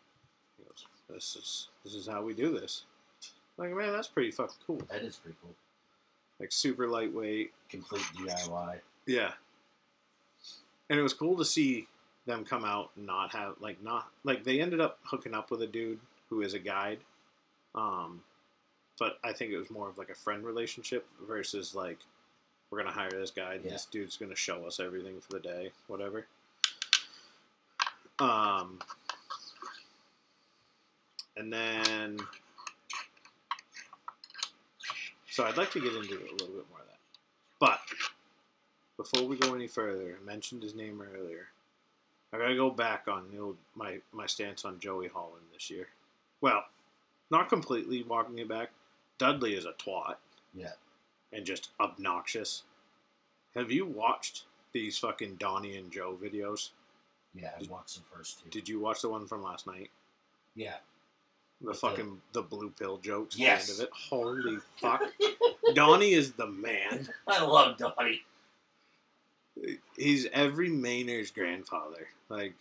[1.10, 2.84] "This is this is how we do this."
[3.58, 4.82] Like, man, that's pretty fucking cool.
[4.90, 5.54] That is pretty cool.
[6.40, 7.54] Like super lightweight.
[7.70, 8.80] Complete DIY.
[9.06, 9.32] Yeah.
[10.90, 11.88] And it was cool to see
[12.26, 15.62] them come out and not have like not like they ended up hooking up with
[15.62, 17.00] a dude who is a guide.
[17.76, 18.22] Um
[19.00, 22.00] but I think it was more of like a friend relationship versus like
[22.70, 23.72] we're gonna hire this guy Yeah.
[23.72, 26.26] this dude's gonna show us everything for the day, whatever.
[28.20, 28.80] Um
[31.38, 32.18] and then
[35.30, 37.00] so I'd like to get into a little bit more of that.
[37.60, 37.80] But
[38.98, 41.48] before we go any further, I mentioned his name earlier.
[42.34, 45.88] I gotta go back on you know, my my stance on Joey Holland this year.
[46.42, 46.64] Well,
[47.32, 48.70] not completely walking it back.
[49.18, 50.16] Dudley is a twat
[50.54, 50.74] Yeah.
[51.34, 52.64] and just obnoxious.
[53.56, 54.44] Have you watched
[54.74, 56.70] these fucking Donnie and Joe videos?
[57.34, 58.50] Yeah, I watched the first two.
[58.50, 59.90] Did you watch the one from last night?
[60.56, 60.76] yeah.
[61.62, 63.70] The fucking the blue pill jokes Yes.
[63.70, 63.94] at the end of it.
[64.10, 65.02] Holy fuck.
[65.76, 67.08] Donnie is the man.
[67.28, 68.24] I love Donnie.
[69.98, 72.08] He's every Maynard's grandfather.
[72.30, 72.54] Like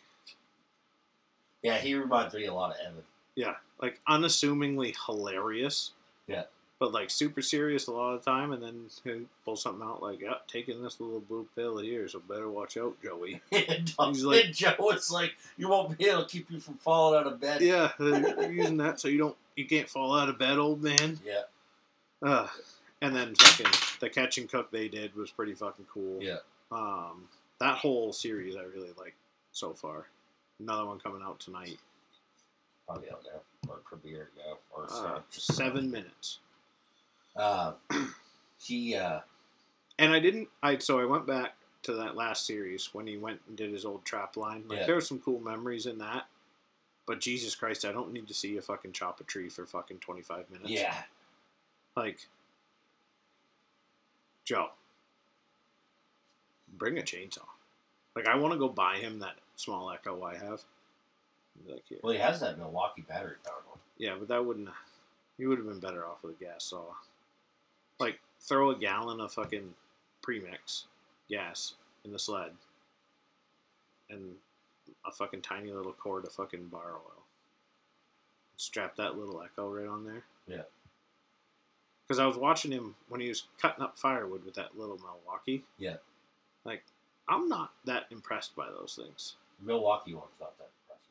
[1.62, 3.02] Yeah, he reminds me a lot of Evan.
[3.34, 5.90] Yeah, like unassumingly hilarious.
[6.28, 6.44] Yeah.
[6.80, 10.02] But like super serious a lot of the time, and then he'll pull something out
[10.02, 14.24] like, "Yeah, taking this little blue pill here, so better watch out, Joey." and He's
[14.24, 17.40] like- Joe was like, "You won't be able to keep you from falling out of
[17.40, 20.82] bed." yeah, uh, using that so you don't, you can't fall out of bed, old
[20.82, 21.20] man.
[21.24, 21.42] Yeah.
[22.20, 22.48] Uh,
[23.00, 26.20] and then fucking the catch and cook they did was pretty fucking cool.
[26.22, 26.38] Yeah.
[26.72, 27.28] Um,
[27.60, 29.14] that whole series I really like
[29.52, 30.06] so far.
[30.58, 31.78] Another one coming out tonight.
[32.86, 36.38] Probably out now or premiere now or Uh, seven minutes.
[37.36, 37.72] Uh,
[38.60, 39.20] he uh,
[39.98, 40.48] And I didn't.
[40.62, 43.84] I so I went back to that last series when he went and did his
[43.84, 44.64] old trap line.
[44.68, 44.86] Like Yeah.
[44.86, 46.26] there were some cool memories in that.
[47.06, 49.98] But Jesus Christ, I don't need to see you fucking chop a tree for fucking
[49.98, 50.70] twenty five minutes.
[50.70, 51.02] yeah,
[51.96, 52.26] Like
[54.44, 54.70] Joe.
[56.76, 57.44] Bring a chainsaw.
[58.16, 60.62] Like I want to go buy him that small echo I have.
[61.68, 61.98] Like here.
[62.02, 63.78] well, he has that Milwaukee battery powered one.
[63.98, 64.68] Yeah, but that wouldn't.
[65.38, 66.84] You would have been better off with a gas saw.
[68.04, 69.72] Like throw a gallon of fucking
[70.20, 70.84] premix
[71.30, 71.72] gas
[72.04, 72.50] in the sled,
[74.10, 74.34] and
[75.06, 77.22] a fucking tiny little cord of fucking bar oil.
[78.58, 80.22] Strap that little echo right on there.
[80.46, 80.64] Yeah.
[82.06, 85.64] Because I was watching him when he was cutting up firewood with that little Milwaukee.
[85.78, 85.96] Yeah.
[86.66, 86.84] Like,
[87.26, 89.36] I'm not that impressed by those things.
[89.60, 91.08] The Milwaukee one's not that impressive.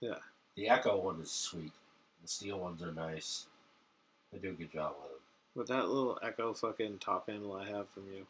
[0.00, 0.18] Yeah.
[0.56, 1.72] The Echo one is sweet.
[2.20, 3.46] The steel ones are nice.
[4.32, 5.20] They do a good job with them.
[5.56, 8.26] With that little Echo fucking top handle I have from you.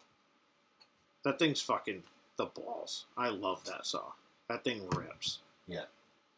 [1.24, 2.04] That thing's fucking
[2.36, 3.06] the balls.
[3.16, 4.12] I love that saw.
[4.48, 5.40] That thing rips.
[5.66, 5.86] Yeah.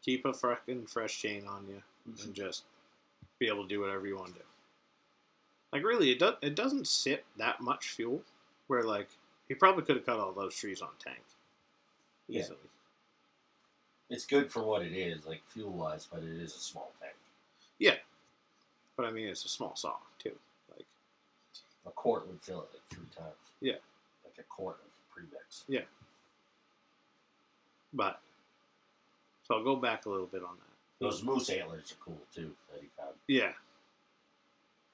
[0.03, 2.33] Keep a fucking fresh chain on you and mm-hmm.
[2.33, 2.63] just
[3.37, 4.45] be able to do whatever you want to do.
[5.71, 6.33] Like really, it does.
[6.41, 8.23] It doesn't sip that much fuel.
[8.65, 9.09] Where like
[9.47, 11.21] he probably could have cut all those trees on tank
[12.27, 12.41] Yeah.
[12.41, 12.57] easily.
[14.09, 17.13] It's good for what it is, like fuel wise, but it is a small tank.
[17.77, 17.97] Yeah,
[18.97, 19.97] but I mean, it's a small saw
[21.85, 23.35] A quart would fill it like three times.
[23.61, 23.73] Yeah.
[24.23, 25.63] Like a quart of premix.
[25.67, 25.85] Yeah.
[27.93, 28.19] But
[29.43, 31.05] so I'll go back a little bit on that.
[31.05, 33.15] Those moose antlers are cool too that he found.
[33.27, 33.53] Yeah.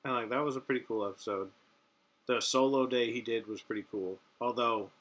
[0.04, 1.50] And like that was a pretty cool episode.
[2.28, 4.20] The solo day he did was pretty cool.
[4.40, 4.92] Although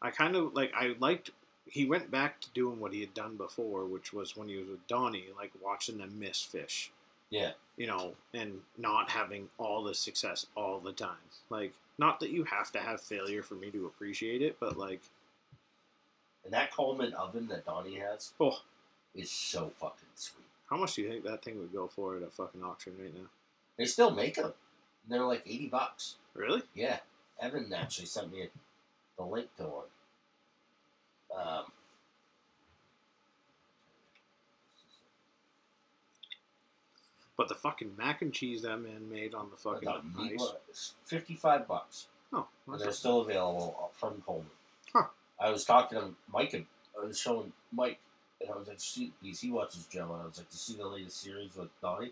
[0.00, 1.30] I kind of like I liked
[1.66, 4.68] he went back to doing what he had done before, which was when he was
[4.68, 6.90] with Donnie, like watching them miss fish.
[7.30, 7.52] Yeah.
[7.76, 11.16] You know, and not having all the success all the time.
[11.50, 15.00] Like not that you have to have failure for me to appreciate it, but like
[16.44, 18.60] And that Coleman oven that Donnie has oh,
[19.14, 20.44] is so fucking sweet.
[20.70, 23.14] how much do you think that thing would go for at a fucking auction right
[23.14, 23.28] now?
[23.76, 24.52] They still make them.
[25.08, 26.16] They're like eighty bucks.
[26.34, 26.62] Really?
[26.74, 26.98] Yeah.
[27.40, 28.48] Evan actually sent me
[29.16, 29.84] the link to one.
[31.36, 31.64] Um,
[37.38, 40.40] But the fucking mac and cheese that man made on the fucking the meat ice.
[40.40, 42.08] was fifty-five bucks.
[42.32, 44.50] Oh, and that's they're still available from Coleman.
[44.92, 45.04] Huh.
[45.40, 46.66] I was talking to Mike, and
[47.00, 48.00] I was showing Mike,
[48.40, 50.58] and I was like, see, because he watches Joe, and I was like, "Do "You
[50.58, 52.10] see the latest series with Donnie?"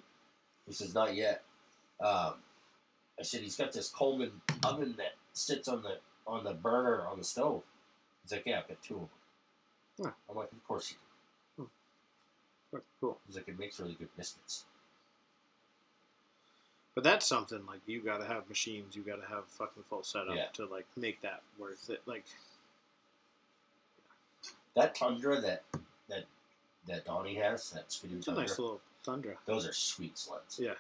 [0.65, 1.43] He says, "Not yet."
[2.01, 2.35] Um,
[3.19, 7.19] I said, "He's got this Coleman oven that sits on the on the burner on
[7.19, 7.63] the stove."
[8.23, 9.09] He's like, "Yeah, I've got two of them."
[10.05, 10.11] Huh.
[10.31, 10.97] I'm like, "Of course you
[11.65, 11.71] do."
[12.71, 13.19] Fuck, Cool.
[13.27, 14.67] He's like, "It makes really good biscuits."
[16.97, 18.97] But that's something like you got to have machines.
[18.97, 20.47] You got to have fucking full setup Yeah.
[20.55, 22.01] to like make that worth it.
[22.07, 22.25] Like
[24.75, 25.63] That Tundra that
[26.09, 26.25] that
[26.87, 29.35] that Donnie has, that Skidoo it's a Tundra, nice little Tundra.
[29.45, 30.59] those are sweet sleds.
[30.59, 30.73] Yeah.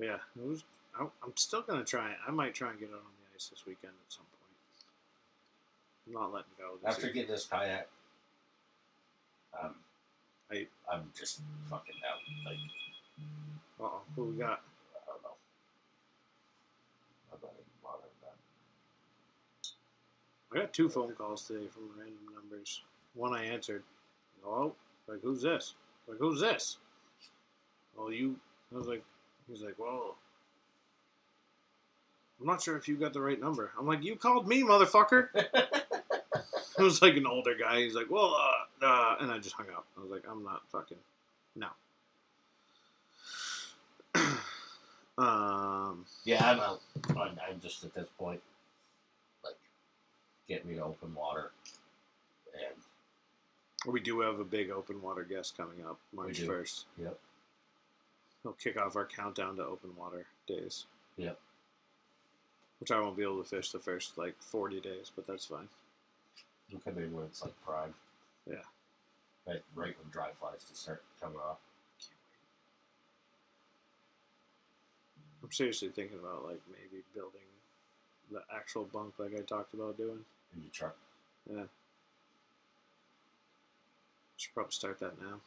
[0.00, 0.64] Yeah, it was.
[0.98, 2.10] I, I'm still gonna try.
[2.10, 2.16] it.
[2.26, 4.40] I might try and get out on the ice this weekend at some point.
[6.08, 6.72] I'm not letting go.
[6.82, 7.14] This After year.
[7.14, 7.88] getting this kayak,
[9.62, 9.74] um,
[10.52, 12.18] I- I'm just fucking out.
[12.46, 12.58] Like
[13.80, 14.62] Uh-oh, what we got?
[14.94, 15.36] I don't know.
[17.32, 18.36] I'm not even bothering that.
[20.52, 22.82] I got two phone calls today from random numbers.
[23.14, 23.82] One I answered.
[24.46, 24.74] Oh,
[25.08, 25.74] Like, who's this?
[26.08, 26.78] Like, who's this?
[27.96, 28.36] Well, you.
[28.74, 29.04] I was like,
[29.50, 30.16] he's like, well,
[32.40, 33.72] I'm not sure if you got the right number.
[33.78, 35.28] I'm like, you called me, motherfucker.
[36.78, 37.80] It was like an older guy.
[37.80, 39.84] He's like, well, uh, uh, and I just hung up.
[39.96, 40.96] I was like, I'm not fucking,
[41.54, 41.66] no.
[45.18, 46.80] um, Yeah, I'm out.
[47.10, 48.40] I'm, I'm just at this point,
[49.44, 49.56] like,
[50.48, 51.50] get me to open water,
[52.54, 56.48] and we do have a big open water guest coming up March do.
[56.48, 56.84] 1st.
[57.02, 57.18] Yep.
[58.42, 60.86] He'll kick off our countdown to open water days.
[61.16, 61.38] Yep.
[62.80, 65.68] Which I won't be able to fish the first like 40 days, but that's fine.
[66.78, 67.94] Come in when it's like prime.
[68.48, 68.56] Yeah.
[69.46, 71.58] Right, right when dry flies to start coming off.
[75.42, 77.40] I'm seriously thinking about like maybe building
[78.30, 80.24] the actual bunk like I talked about doing.
[80.54, 80.96] in your truck.
[81.50, 81.64] Yeah.
[84.36, 85.40] Should probably start that now.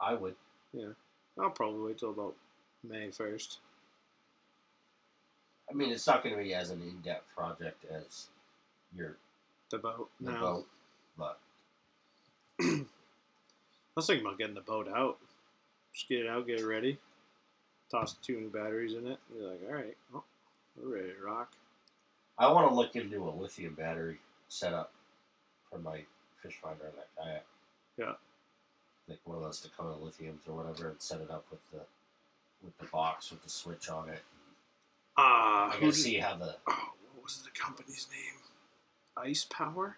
[0.00, 0.34] I would.
[0.72, 0.90] Yeah.
[1.38, 2.34] I'll probably wait till about
[2.82, 3.58] May 1st.
[5.70, 8.26] I mean, it's not going to be as an in-depth project as
[8.94, 9.16] your
[9.72, 10.10] The boat.
[10.20, 10.40] the no.
[10.40, 10.66] boat,
[11.16, 11.38] but
[12.60, 12.84] I
[13.96, 15.16] was thinking about getting the boat out.
[15.94, 16.98] Just get it out, get it ready.
[17.90, 19.18] Toss two new batteries in it.
[19.34, 20.24] You're like, all right, well,
[20.76, 21.52] we're ready to rock.
[22.36, 24.18] I want to look into a lithium battery
[24.50, 24.92] setup
[25.70, 26.02] for my
[26.42, 27.46] fish finder on that kayak.
[27.96, 28.12] Yeah.
[29.08, 31.80] Like one of those Dakota lithiums or whatever, and set it up with the
[32.62, 34.20] with the box with the switch on it.
[35.16, 38.41] Ah, I who gotta see how the Oh, what was the company's name?
[39.24, 39.96] Ice Power?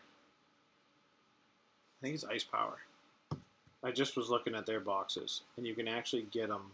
[1.99, 2.79] I think it's Ice Power.
[3.83, 6.73] I just was looking at their boxes, and you can actually get them.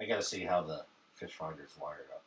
[0.00, 2.22] I gotta see how the fish finder's wired up.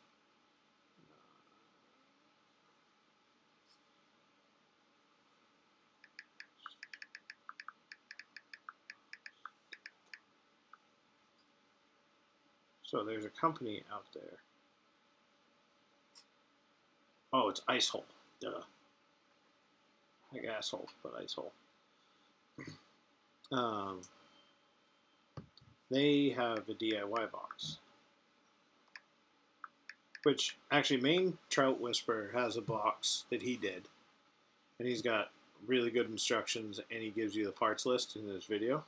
[12.82, 14.38] So there's a company out there.
[17.32, 18.04] Oh, it's Ice Hole.
[18.40, 18.62] Duh.
[20.32, 21.52] Like asshole, but ice hole.
[23.52, 24.00] Um,
[25.90, 27.78] they have a DIY box.
[30.22, 33.88] Which actually, Maine Trout Whisperer has a box that he did,
[34.78, 35.30] and he's got
[35.66, 38.84] really good instructions, and he gives you the parts list in this video.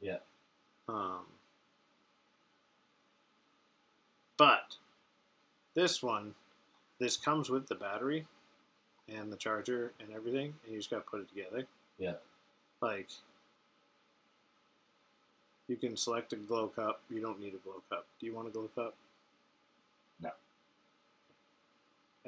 [0.00, 0.18] Yeah.
[0.88, 1.24] Um,
[4.36, 4.76] but
[5.74, 6.34] this one,
[7.02, 8.24] this comes with the battery
[9.08, 11.66] and the charger and everything, and you just got to put it together.
[11.98, 12.12] Yeah.
[12.80, 13.08] Like,
[15.66, 17.00] you can select a glow cup.
[17.10, 18.06] You don't need a glow cup.
[18.20, 18.94] Do you want a glow cup?
[20.20, 20.30] No.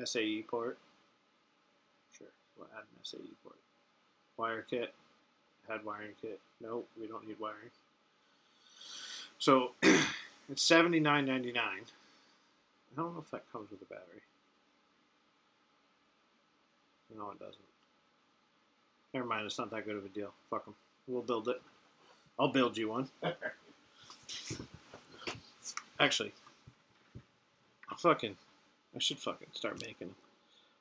[0.04, 0.76] SAE port.
[2.18, 2.26] Sure.
[2.58, 3.56] We'll add an SAE port.
[4.37, 4.92] Wire kit.
[5.68, 6.40] Had wiring kit.
[6.60, 7.70] Nope, we don't need wiring.
[9.38, 9.70] So
[10.50, 11.84] it's seventy nine ninety nine.
[12.92, 14.20] I don't know if that comes with a battery.
[17.16, 17.59] No, it doesn't.
[19.12, 19.46] Never mind.
[19.46, 20.33] It's not that good of a deal.
[20.50, 20.75] Fuck them.
[21.06, 21.62] We'll build it.
[22.38, 23.08] I'll build you one.
[26.00, 26.33] Actually,
[27.88, 28.37] I'll fucking.
[28.94, 30.17] I should fucking start making them.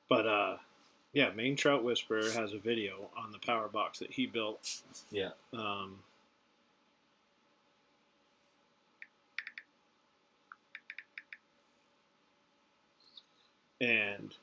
[0.08, 0.56] But uh,
[1.12, 4.82] yeah, Maine Trout Whisperer has a video on the power box that he built.
[5.10, 5.30] Yeah.
[5.52, 5.98] Um,
[13.80, 14.34] and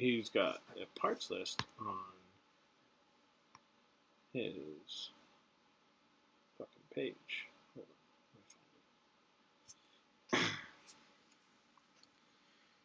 [0.00, 1.94] he's got a parts list on
[4.32, 5.10] his
[6.56, 7.46] fucking page.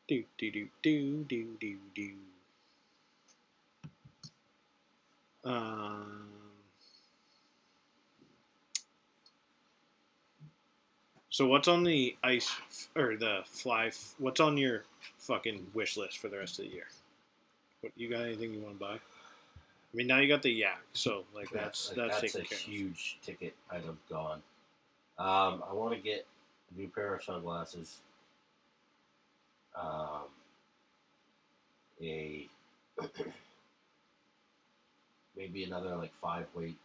[0.07, 2.11] Do do do do do do do.
[5.43, 6.27] Um.
[11.29, 12.55] So what's on the ice
[12.95, 13.91] or the fly?
[14.19, 14.83] What's on your
[15.17, 16.87] fucking wish list for the rest of the year?
[17.85, 18.23] What you got?
[18.23, 18.93] Anything you want to buy?
[18.93, 18.99] I
[19.93, 22.57] mean, now you got the yak, so like that's like, that's, that's a taken care
[22.57, 22.63] of.
[22.63, 24.41] huge ticket item gone.
[25.19, 26.25] Um, I want to get
[26.73, 27.97] a new pair of sunglasses.
[29.79, 30.23] Um,
[32.01, 32.49] a
[35.37, 36.79] maybe another like five weight,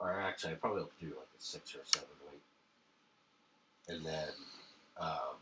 [0.00, 4.30] or actually, I probably have to do like a six or seven weight, and then
[5.00, 5.36] um,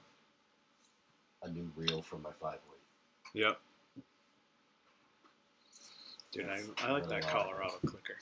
[1.43, 3.43] a new reel for my five weight.
[3.43, 3.59] Yep.
[6.33, 8.17] Dude, I, I like that Colorado clicker.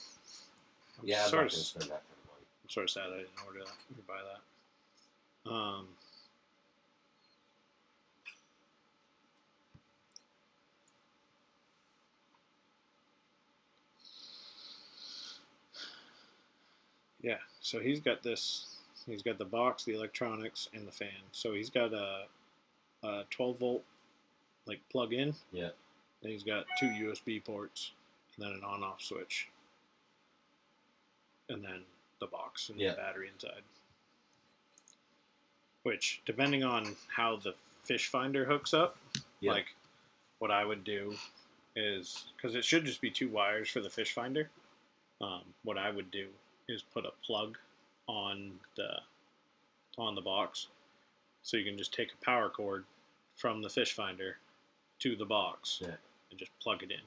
[0.99, 2.47] I'm Yeah, I'm sort not of spend that kind of money.
[2.65, 5.51] I'm sort of sad I didn't order that or buy that.
[5.51, 5.87] Um,
[17.23, 18.77] yeah, so he's got this.
[19.07, 21.09] He's got the box, the electronics, and the fan.
[21.33, 22.25] So he's got a,
[23.03, 23.85] a 12 volt,
[24.67, 25.35] like plug in.
[25.53, 25.71] Yeah.
[26.23, 27.93] Then he's got two USB ports,
[28.37, 29.49] and then an on-off switch,
[31.49, 31.83] and then
[32.21, 32.91] the box and Yeah.
[32.91, 33.63] the battery inside.
[35.85, 38.99] Which, depending on how the fish finder hooks up,
[39.41, 39.53] Yeah.
[39.53, 39.75] like
[40.39, 41.17] what I would do
[41.77, 44.51] is because it should just be two wires for the fish finder.
[45.21, 46.33] Um, what I would do
[46.69, 47.59] is put a plug
[48.09, 49.03] on the
[49.97, 50.69] on the box,
[51.49, 52.85] so you can just take a power cord
[53.37, 54.37] from the fish finder
[54.99, 55.95] to the box Yeah.
[56.31, 57.01] and just plug it in.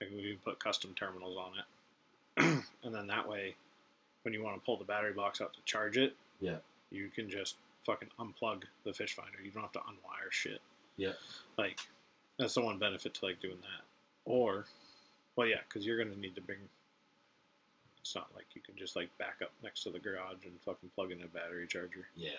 [0.00, 3.54] Like we can put custom terminals on it, and then that way,
[4.22, 6.56] when you want to pull the battery box out to charge it, Yeah.
[6.90, 9.36] you can just fucking unplug the fish finder.
[9.44, 10.62] You don't have to unwire shit.
[10.96, 11.12] Yeah.
[11.58, 11.80] Like
[12.38, 13.84] that's the one benefit to like doing that.
[14.24, 14.64] Or,
[15.36, 16.60] well, yeah, because you're gonna need to bring.
[18.00, 20.88] It's not like you can just like back up next to the garage and fucking
[20.94, 22.06] plug in a battery charger.
[22.16, 22.30] Yeah.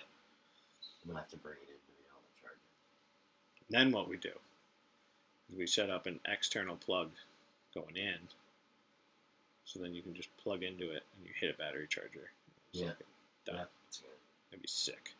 [1.02, 2.58] I'm gonna have to bring it into the outlet charger.
[3.70, 4.32] Then what we do
[5.50, 7.10] is we set up an external plug
[7.74, 8.18] going in,
[9.64, 12.30] so then you can just plug into it and you hit a battery charger.
[12.72, 12.92] It's Yeah.
[13.44, 13.56] done.
[13.56, 13.64] Yeah.
[14.50, 15.14] That'd be sick.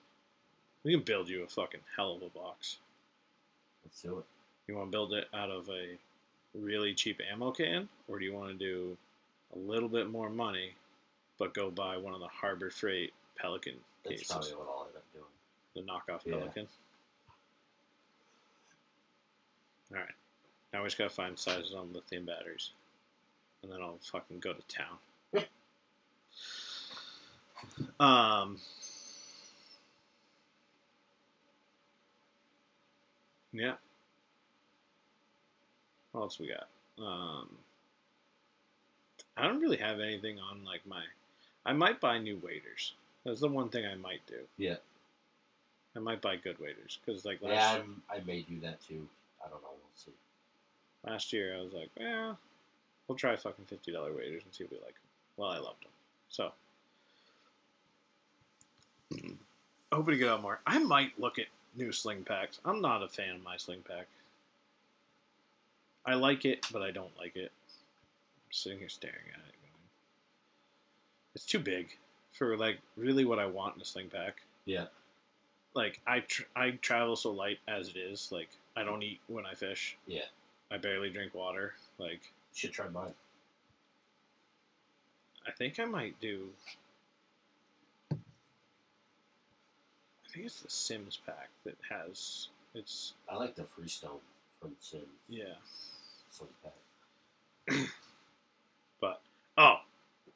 [0.84, 2.78] We can build you a fucking hell of a box.
[3.84, 4.24] Let's do it.
[4.66, 5.98] You want to build it out of a
[6.54, 8.96] really cheap ammo can, or do you want to do
[9.54, 10.74] a little bit more money,
[11.38, 14.96] but go buy one of the Harbor Freight Pelican That's cases, probably what I'll end
[14.96, 15.01] up.
[15.74, 16.36] The knockoff Yeah.
[16.38, 16.68] Pelican?
[19.90, 20.08] All right,
[20.72, 22.70] now we just gotta find sizes on lithium batteries,
[23.62, 25.44] and then I'll fucking go to town.
[28.00, 28.58] um.
[33.52, 33.74] Yeah.
[36.12, 36.68] What else we got?
[37.02, 37.48] Um,
[39.36, 41.02] I don't really have anything on like my.
[41.64, 42.94] I might buy new waders.
[43.24, 44.40] That's the one thing I might do.
[44.56, 44.76] Yeah.
[45.94, 49.06] I might buy good waders because like last Yeah, I'm, I may do that too.
[49.44, 49.68] I don't know.
[49.70, 50.12] We'll see.
[51.06, 52.38] last year I was like, well,
[53.08, 55.02] we'll try fucking fifty dollar waders and see if we like them.
[55.36, 55.90] Well, I loved them.
[56.28, 56.52] So
[59.92, 60.60] hoping to get out more.
[60.66, 62.58] I might look at new sling packs.
[62.64, 64.06] I'm not a fan of my sling pack.
[66.04, 67.52] I like it, but I don't like it.
[68.46, 69.54] I'm sitting here staring at it.
[69.60, 69.88] Going,
[71.34, 71.96] it's too big
[72.32, 74.42] for like really what I want in a sling pack.
[74.64, 74.86] Yeah.
[75.74, 78.30] Like I tr- I travel so light as it is.
[78.30, 79.96] Like I don't eat when I fish.
[80.06, 80.24] Yeah.
[80.70, 81.74] I barely drink water.
[81.98, 83.14] Like You should try mine.
[85.46, 86.48] I think I might do.
[88.12, 88.16] I
[90.32, 94.20] think it's the Simms pack that has it's I like the Freestone
[94.60, 95.04] from Simms.
[95.28, 95.54] yeah.
[96.62, 97.78] Pack.
[99.00, 99.20] But
[99.58, 99.78] oh,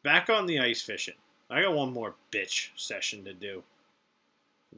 [0.02, 1.14] back on the ice fishing.
[1.48, 3.62] I got one more bitch session to do.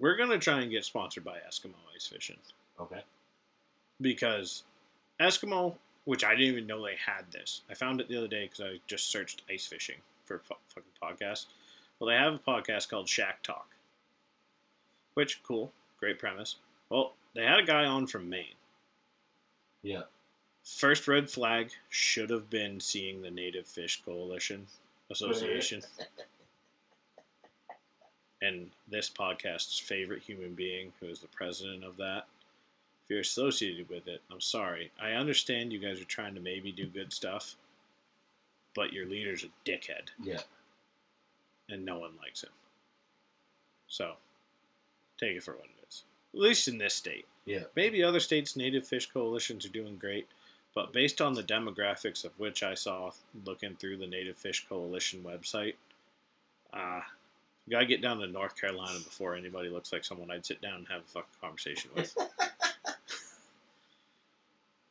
[0.00, 2.36] We're gonna try and get sponsored by Eskimo Ice Fishing
[2.80, 3.02] Okay.
[4.00, 4.62] because
[5.20, 5.74] Eskimo,
[6.04, 7.62] which I didn't even know they had this.
[7.70, 10.92] I found it the other day because I just searched ice fishing for fu- fucking
[11.02, 11.46] podcast.
[11.98, 13.68] Well, they have a podcast called Shack Talk,
[15.14, 16.56] which cool, great premise.
[16.90, 18.54] Well, they had a guy on from Maine.
[19.82, 20.02] Yeah.
[20.64, 24.66] First red flag should have been seeing the Native Fish Coalition
[25.10, 25.82] Association.
[28.42, 32.26] and this podcast's favorite human being, who is the president of that.
[33.04, 34.90] If you're associated with it, I'm sorry.
[35.00, 37.56] I understand you guys are trying to maybe do good stuff,
[38.74, 40.42] but your leader's a dickhead, Yeah.
[41.68, 42.50] and no one likes him.
[43.88, 44.16] So,
[45.18, 46.04] take it for what it is.
[46.34, 47.26] At least in this state.
[47.46, 47.64] Yeah.
[47.74, 50.28] Maybe other states' native fish coalitions are doing great,
[50.74, 53.10] but based on the demographics of which I saw
[53.44, 55.74] looking through the Native Fish Coalition website,
[56.74, 57.00] uh,
[57.68, 60.76] you gotta get down to North Carolina before anybody looks like someone I'd sit down
[60.76, 62.16] and have a fucking conversation with.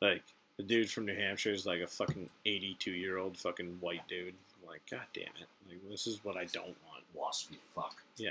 [0.02, 0.22] like,
[0.58, 4.36] The dude from New Hampshire is like a fucking 82 year old fucking white dude.
[4.62, 5.48] I'm like, god damn it.
[5.68, 7.04] Like, this is what I don't want.
[7.18, 7.96] Waspy fuck.
[8.16, 8.30] Yeah.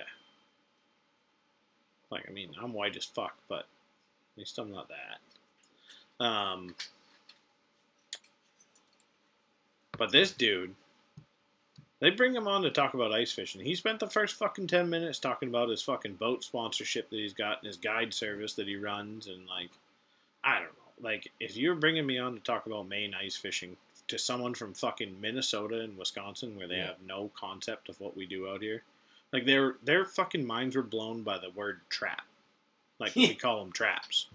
[2.11, 6.25] Like, I mean, I'm white as fuck, but at least I'm not that.
[6.25, 6.73] Um,
[9.99, 10.73] but this dude,
[12.01, 13.61] they bring him on to talk about ice fishing.
[13.63, 17.33] He spent the first fucking 10 minutes talking about his fucking boat sponsorship that he's
[17.33, 19.27] got and his guide service that he runs.
[19.29, 19.71] And, like,
[20.45, 21.09] I don't know.
[21.09, 23.77] Like, if you're bringing me on to talk about Maine ice fishing
[24.09, 26.87] to someone from fucking Minnesota and Wisconsin where they Yeah.
[26.89, 28.83] have no concept of what we do out here,
[29.33, 32.25] like their their fucking minds were blown by the word trap.
[33.01, 34.29] Like we call them traps.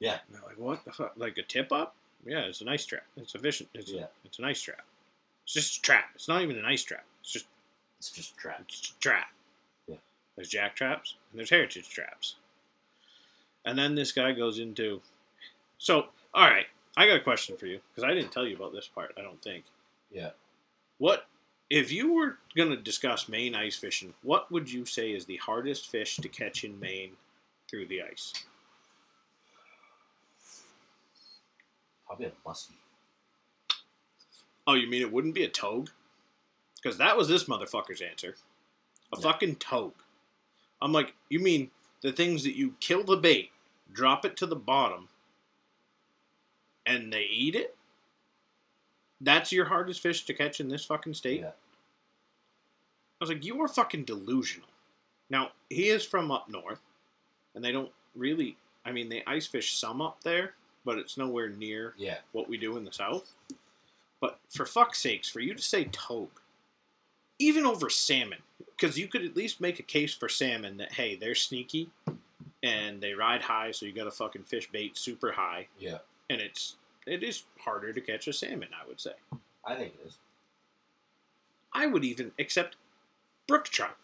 [0.00, 0.18] Yeah.
[0.26, 1.12] And they're like, what the fuck?
[1.16, 1.96] Like a tip up?
[2.24, 3.02] Yeah, it's an ice trap.
[3.16, 3.68] It's efficient.
[3.74, 4.02] It's Yeah.
[4.02, 4.84] a, it's an ice trap.
[5.48, 6.10] It's just a trap.
[6.14, 7.06] It's not even an ice trap.
[7.22, 7.46] It's just
[7.98, 8.60] It's just a trap.
[8.68, 9.28] it's just a trap.
[9.86, 9.96] Yeah.
[10.36, 12.34] There's jack traps and there's heritage traps.
[13.64, 15.00] And then this guy goes into.
[15.78, 16.66] So, all right,
[16.98, 19.14] I got a question for you because I didn't tell you about this part.
[19.16, 19.64] I don't think.
[20.10, 20.32] Yeah.
[20.98, 21.24] What
[21.70, 24.12] if you were going to discuss Maine ice fishing?
[24.22, 27.12] What would you say is the hardest fish to catch in Maine
[27.70, 28.34] through the ice?
[32.06, 32.72] Probably a muskie.
[34.68, 35.88] Oh, you mean it wouldn't be a togue?
[36.76, 38.36] Because that was this motherfucker's answer.
[39.12, 39.22] A Yeah.
[39.22, 39.94] fucking togue.
[40.82, 41.70] I'm like, you mean
[42.02, 43.50] the things that you kill the bait,
[43.90, 45.08] drop it to the bottom,
[46.84, 47.76] and they eat it?
[49.22, 51.40] That's your hardest fish to catch in this fucking state?
[51.40, 51.52] Yeah.
[53.20, 54.68] I was like, you are fucking delusional.
[55.30, 56.80] Now, he is from up north,
[57.54, 60.54] and they don't really, I mean, they ice fish some up there,
[60.84, 62.20] but it's nowhere near Yeah.
[62.32, 63.34] what we do in the South.
[64.20, 66.40] But for fuck's sakes, for you to say togue,
[67.38, 68.38] even over salmon,
[68.76, 71.90] because you could at least make a case for salmon that, hey, they're sneaky
[72.62, 75.98] and they ride high, so you got to fucking fish bait super high, Yeah.
[76.28, 79.12] and it's it is harder to catch a salmon, I would say.
[79.64, 80.18] I think it is.
[81.72, 82.76] I would even accept
[83.46, 83.96] brook trout.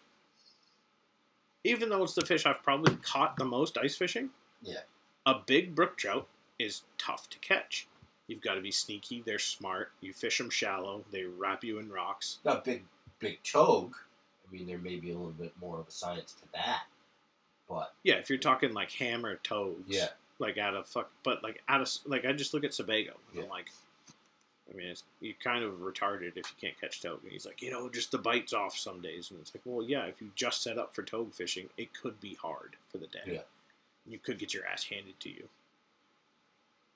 [1.63, 4.29] Even though it's the fish I've probably caught the most ice fishing,
[4.61, 4.81] Yeah.
[5.25, 7.87] a big brook trout is tough to catch.
[8.27, 9.21] You've got to be sneaky.
[9.25, 9.91] They're smart.
[10.01, 11.03] You fish them shallow.
[11.11, 12.39] They wrap you in rocks.
[12.43, 12.83] Not big,
[13.19, 13.95] big togue.
[14.47, 16.83] I mean, there may be a little bit more of a science to that,
[17.69, 19.83] but Yeah, if you're talking like hammer toads.
[19.87, 20.07] yeah,
[20.39, 23.37] Like out of fuck, but like out of like I just look at Sebago and
[23.37, 23.43] Yeah.
[23.43, 23.69] I'm like,
[24.71, 27.19] I mean, it's you kind of retarded if you can't catch togue.
[27.23, 29.87] And he's like, you know, just the bites off some days, and it's like, well,
[29.87, 33.05] yeah, if you just set up for togue fishing, it could be hard for the
[33.07, 33.19] day.
[33.27, 33.41] Yeah.
[34.07, 35.47] You could get your ass handed to you.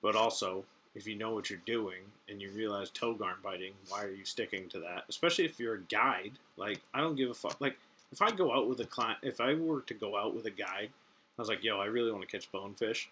[0.02, 0.64] But also,
[0.94, 4.24] if you know what you're doing and you realize togue aren't biting, why are you
[4.24, 5.04] sticking to that?
[5.08, 6.32] Especially if you're a guide.
[6.56, 7.60] Like, I don't give a fuck.
[7.60, 7.76] Like,
[8.12, 10.50] if I go out with a client, if I were to go out with a
[10.50, 10.90] guide,
[11.38, 13.08] I was like, yo, I really want to catch bonefish.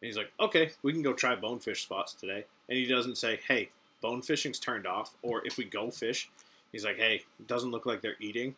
[0.00, 2.44] And he's like, okay, we can go try bonefish spots today.
[2.68, 3.70] And he doesn't say, hey,
[4.00, 5.14] bone fishing's turned off.
[5.22, 6.28] Or if we go fish,
[6.72, 8.56] he's like, hey, it doesn't look like they're eating.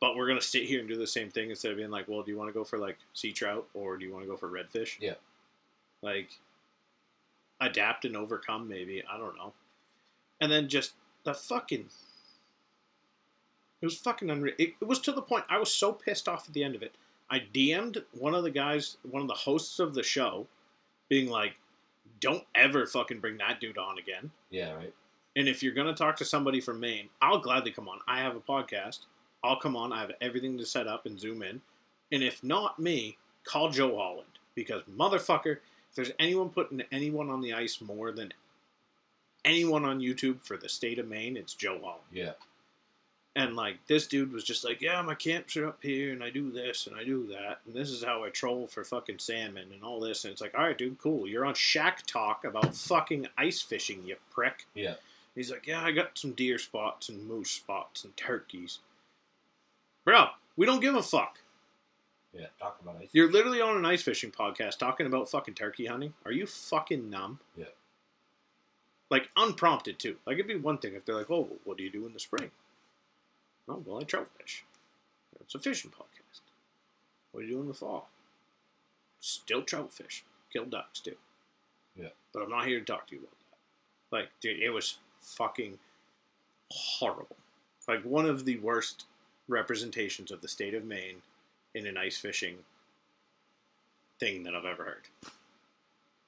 [0.00, 2.06] But we're going to sit here and do the same thing instead of being like,
[2.08, 4.30] well, do you want to go for like sea trout or do you want to
[4.30, 4.96] go for redfish?
[5.00, 5.14] Yeah.
[6.00, 6.30] Like,
[7.60, 9.02] adapt and overcome, maybe.
[9.10, 9.52] I don't know.
[10.40, 10.92] And then just
[11.24, 11.86] the fucking.
[13.80, 14.54] It was fucking unreal.
[14.58, 16.82] It, it was to the point I was so pissed off at the end of
[16.82, 16.94] it.
[17.30, 20.46] I DM'd one of the guys, one of the hosts of the show,
[21.08, 21.54] being like,
[22.20, 24.30] don't ever fucking bring that dude on again.
[24.50, 24.94] yeah, right.
[25.36, 28.00] And if you're going to talk to somebody from Maine, I'll gladly come on.
[28.08, 29.06] I have a podcast.
[29.44, 29.92] I'll come on.
[29.92, 31.60] I have everything to set up and zoom in.
[32.10, 34.26] And if not me, call Joe Holland.
[34.56, 35.58] Because, motherfucker,
[35.90, 38.32] if there's anyone putting anyone on the ice more than
[39.44, 42.00] anyone on YouTube for the state of Maine, it's Joe Holland.
[42.12, 42.32] Yeah,
[43.34, 46.30] And like this dude was just like, yeah, my camps are up here, and I
[46.30, 49.68] do this and I do that, and this is how I troll for fucking salmon
[49.72, 50.24] and all this.
[50.24, 51.26] And it's like, all right, dude, cool.
[51.26, 54.66] You're on Shack Talk about fucking ice fishing, you prick.
[54.74, 54.94] yeah,
[55.34, 58.78] He's like, yeah, I got some deer spots and moose spots and turkeys.
[60.04, 60.26] Bro,
[60.56, 61.39] we don't give a fuck.
[62.32, 62.46] Yeah.
[62.58, 63.08] Talk about ice.
[63.12, 66.14] You're literally on an ice fishing podcast talking about fucking turkey hunting.
[66.24, 67.40] Are you fucking numb?
[67.56, 67.66] Yeah.
[69.10, 70.16] Like unprompted too.
[70.26, 72.20] Like it'd be one thing if they're like, "Oh, what do you do in the
[72.20, 72.50] spring?"
[73.68, 74.64] Oh, well, I trout fish.
[75.40, 76.40] It's a fishing podcast.
[77.32, 78.08] What do you do in the fall?
[79.20, 80.24] Still trout fish.
[80.52, 81.16] Kill ducks too.
[81.96, 82.08] Yeah.
[82.32, 83.32] But I'm not here to talk to you about
[84.10, 84.16] that.
[84.16, 85.78] Like, dude, it was fucking
[86.70, 87.36] horrible.
[87.88, 89.06] Like one of the worst
[89.48, 91.22] representations of the state of Maine
[91.74, 92.56] in an ice fishing
[94.18, 95.08] thing that I've ever heard.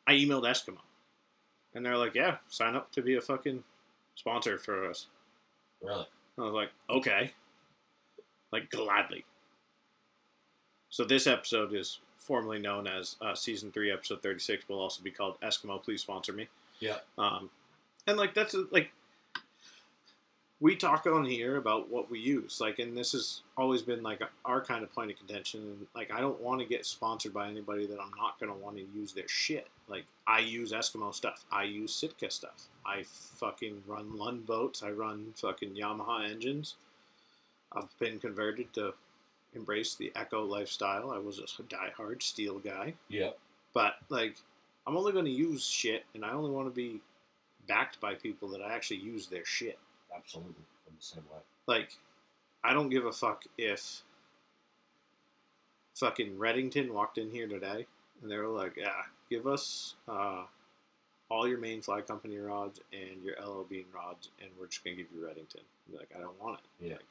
[0.06, 0.78] I emailed Eskimo,
[1.74, 3.62] and they're like, "Yeah, sign up to be a fucking
[4.14, 5.06] sponsor for us."
[5.80, 6.06] Really?
[6.38, 7.32] I was like, "Okay,"
[8.52, 9.24] like gladly.
[10.88, 14.68] So this episode is formerly known as uh, season three, episode thirty-six.
[14.68, 15.82] Will also be called Eskimo.
[15.82, 16.48] Please sponsor me.
[16.80, 16.98] Yeah.
[17.18, 17.50] Um,
[18.06, 18.90] and like that's like
[20.62, 22.60] we talk on here about what we use.
[22.60, 25.60] Like, and this has always been like our kind of point of contention.
[25.60, 28.56] And like, I don't want to get sponsored by anybody that I'm not going to
[28.56, 29.66] want to use their shit.
[29.88, 31.44] Like, I use Eskimo stuff.
[31.50, 32.68] I use Sitka stuff.
[32.86, 34.84] I fucking run Lund boats.
[34.84, 36.76] I run fucking Yamaha engines.
[37.72, 38.94] I've been converted to
[39.54, 41.10] embrace the eco lifestyle.
[41.10, 42.94] I was a diehard steel guy.
[43.08, 43.30] Yeah.
[43.74, 44.36] But like,
[44.86, 47.00] I'm only going to use shit, and I only want to be
[47.66, 49.76] backed by people that I actually use their shit.
[50.16, 50.64] Absolutely.
[50.86, 51.40] I'm the same way.
[51.66, 51.96] Like,
[52.64, 54.02] I don't give a fuck if
[55.94, 57.86] fucking Redington walked in here today
[58.22, 60.44] and they were like, "Yeah, give us uh,
[61.28, 64.96] all your Maine fly company rods and your LL Bean rods, and we're just gonna
[64.96, 66.86] give you Redington." Be like, I don't want it.
[66.86, 66.92] Yeah.
[66.94, 67.04] Like,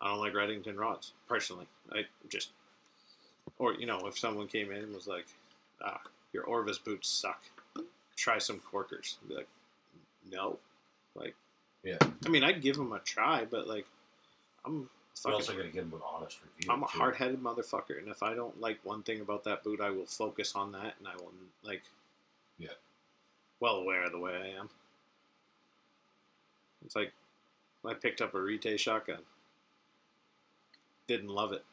[0.00, 1.66] I don't like Redington rods personally.
[1.92, 2.50] I just,
[3.58, 5.26] or you know, if someone came in and was like,
[5.82, 6.00] "Ah,
[6.32, 7.42] your Orvis boots suck.
[8.16, 9.48] Try some Corkers." I'd be like,
[10.30, 10.58] "No."
[11.14, 11.34] Like,
[11.84, 11.98] Yeah.
[12.24, 13.86] I mean, I'd give them a try, but like,
[14.64, 14.88] I'm
[15.24, 16.72] You're also to give them an honest review.
[16.72, 16.98] I'm a too.
[16.98, 20.54] hard-headed motherfucker, and if I don't like one thing about that boot, I will focus
[20.54, 21.82] on that, and I will like,
[22.58, 22.68] Yeah.
[23.60, 24.68] well aware of the way I am.
[26.84, 27.12] It's like
[27.86, 29.18] I picked up a Rite shotgun,
[31.06, 31.64] didn't love it,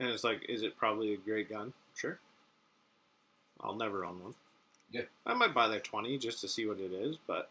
[0.00, 1.72] and it's like, is it probably a great gun?
[1.94, 2.18] Sure.
[3.60, 4.34] I'll never own one.
[4.90, 5.02] Yeah.
[5.24, 7.50] I might buy their twenty just to see what it is, but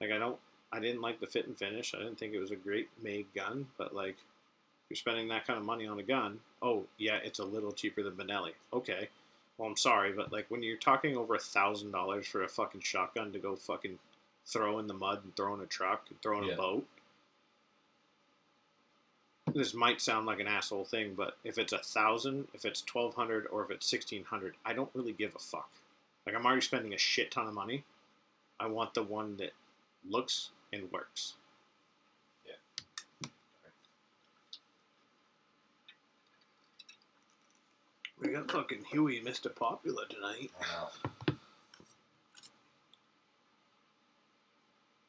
[0.00, 0.38] like I don't.
[0.72, 1.94] I didn't like the fit and finish.
[1.94, 4.16] I didn't think it was a great made gun, but like
[4.88, 6.38] you're spending that kind of money on a gun.
[6.62, 8.52] Oh, yeah, it's a little cheaper than Benelli.
[8.72, 9.08] Okay.
[9.58, 12.80] Well, I'm sorry, but like when you're talking over a thousand dollars for a fucking
[12.82, 13.98] shotgun to go fucking
[14.46, 16.54] throw in the mud and throw in a truck and throw in Yeah.
[16.54, 16.86] a boat.
[19.52, 23.14] This might sound like an asshole thing, but if it's a thousand, if it's twelve
[23.14, 25.68] hundred, or if it's sixteen hundred, I don't really give a fuck.
[26.24, 27.82] Like I'm already spending a shit ton of money.
[28.60, 29.50] I want the one that
[30.08, 31.34] looks and works.
[32.46, 33.28] Yeah.
[38.20, 39.54] We got fucking Huey, Mr.
[39.54, 40.50] Popular tonight.
[40.60, 40.86] I.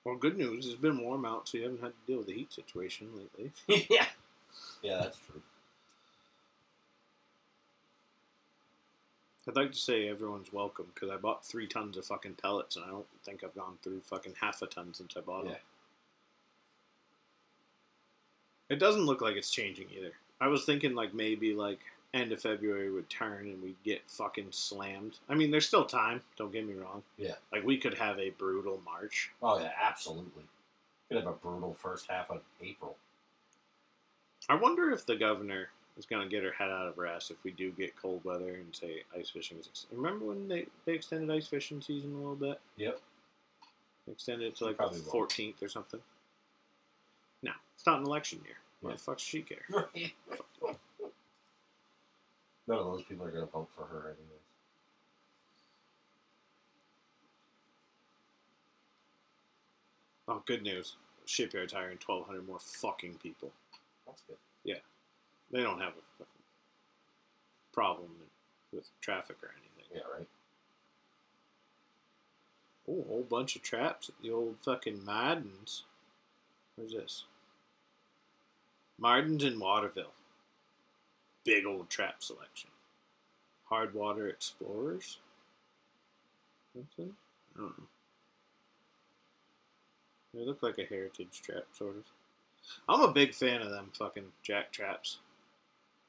[0.04, 2.34] Well, good news, it's been warm out, so you haven't had to deal with the
[2.34, 3.52] heat situation lately.
[3.90, 4.06] yeah.
[4.84, 5.42] Yeah, that's true.
[9.48, 12.86] I'd like to say everyone's welcome because I bought three tons of fucking pellets, and
[12.86, 15.54] I don't think I've gone through fucking half a ton since I bought them.
[15.54, 15.60] Yeah.
[18.76, 20.14] It doesn't look like it's changing either.
[20.40, 21.80] I was thinking like maybe like
[22.14, 25.18] end of February would turn and we'd get fucking slammed.
[25.28, 26.22] I mean, there's still time.
[26.38, 27.04] Don't get me wrong.
[27.18, 27.36] Yeah.
[27.52, 29.32] Like we could have a brutal March.
[29.42, 30.44] Oh, yeah, absolutely.
[31.08, 32.96] Could have a brutal first half of April.
[34.50, 37.30] I wonder if the governor is going to get her head out of her ass
[37.32, 39.68] if we do get cold weather and say ice fishing is.
[39.68, 42.60] Ex- Remember when they, they extended ice fishing season a little bit?
[42.78, 43.00] Yep.
[44.10, 45.28] Extended it to like the probably will.
[45.28, 46.00] 14th or something.
[47.44, 48.56] No, it's not an election year.
[48.82, 48.96] Why Yeah.
[48.98, 49.64] the fuck does she care?
[52.68, 54.40] None of those people are going to vote for her anyways.
[60.28, 60.96] Oh, good news.
[61.26, 63.52] Shipyard's hiring 1,200 more fucking people.
[64.06, 64.38] That's good.
[65.52, 66.24] They don't have a
[67.74, 68.10] problem
[68.72, 69.92] with traffic or anything.
[69.94, 70.28] Yeah, right.
[72.88, 75.84] Oh, a whole bunch of traps at the old fucking Mardens.
[76.76, 77.26] Where's this?
[79.02, 80.14] Mardens in Waterville.
[81.44, 82.70] Big old trap selection.
[83.66, 85.18] Hard water explorers.
[86.74, 87.14] Something?
[87.56, 87.86] I don't know.
[90.34, 92.04] They look like a heritage trap, sort of.
[92.88, 95.18] I'm a big fan of them fucking jack traps.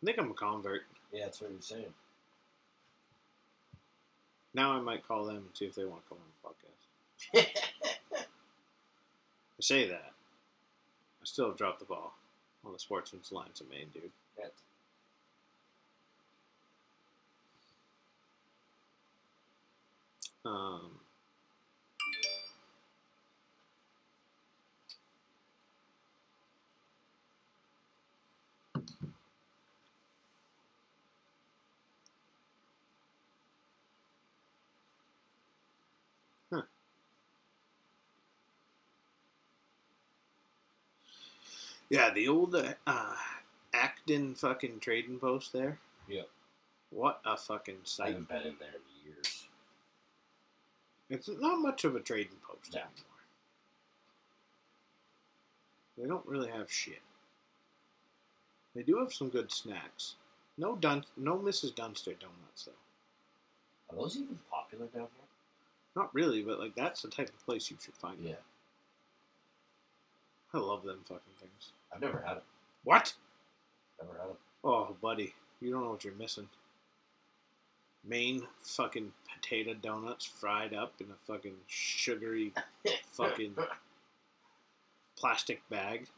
[0.03, 0.83] I think I'm a convert.
[1.13, 1.93] Yeah, that's what you're saying.
[4.55, 6.55] Now I might call them and see if they want to come on
[7.35, 7.47] the podcast.
[8.17, 10.13] I say that.
[11.23, 12.15] I still have dropped the ball
[12.65, 14.11] on the Sportsman's Alliance of Maine, dude.
[20.45, 20.91] Um,
[41.93, 43.15] Yeah, the old uh,
[43.75, 45.79] Acton fucking trading post there.
[46.09, 46.27] Yep.
[46.89, 48.07] What a fucking I sight.
[48.09, 49.45] haven't been in there in years.
[51.11, 52.81] It's not much of a trading post No.
[52.81, 52.95] anymore.
[55.99, 57.03] They don't really have shit.
[58.75, 60.15] They do have some good snacks.
[60.57, 61.75] No Dun, no Mrs.
[61.75, 62.73] Dunster donuts though.
[63.91, 65.29] Are those even popular down here?
[65.95, 68.17] Not really, but like that's the type of place you should find.
[68.23, 68.31] Yeah.
[68.31, 68.43] it.
[70.55, 71.73] I love them fucking things.
[71.93, 72.43] I've never had them.
[72.85, 73.15] What?
[74.01, 74.37] Never had them.
[74.65, 76.49] Oh, buddy, you don't know what you're missing.
[78.05, 82.53] Maine fucking potato donuts fried up in a fucking sugary
[83.13, 83.55] fucking
[85.17, 86.09] plastic bag.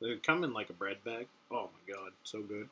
[0.00, 1.26] They come in like a bread bag.
[1.50, 2.68] Oh my god, so good.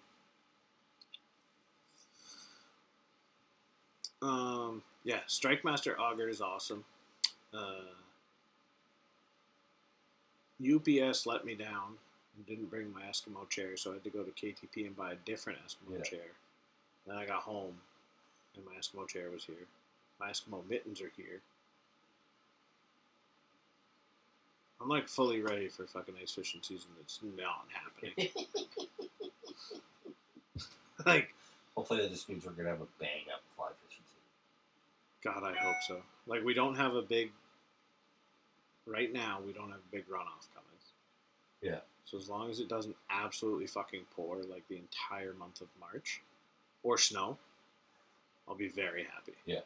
[4.23, 6.85] Um, yeah, Strike Master Auger is awesome.
[7.53, 7.93] Uh,
[10.63, 11.97] UPS let me down
[12.47, 15.17] didn't bring my Eskimo chair, so I had to go to KTP and buy a
[15.17, 16.03] different Eskimo Yeah.
[16.03, 16.27] chair.
[17.07, 17.81] Then I got home,
[18.57, 19.67] and my Eskimo chair was here.
[20.19, 21.41] My Eskimo mittens are here.
[24.81, 26.91] I'm like fully ready for fucking ice fishing season.
[27.01, 28.31] It's not happening.
[31.07, 31.35] like,
[31.77, 35.41] Hopefully that just means we're gonna have a bang up fly fishing season.
[35.41, 36.03] God, I hope so.
[36.27, 37.33] Like, we don't have a big.
[38.87, 40.69] Right now, we don't have a big runoff coming.
[41.63, 41.79] Yeah.
[42.05, 46.21] So as long as it doesn't absolutely fucking pour like the entire month of March,
[46.83, 47.39] or snow,
[48.49, 49.35] I'll be very happy.
[49.47, 49.61] Yeah.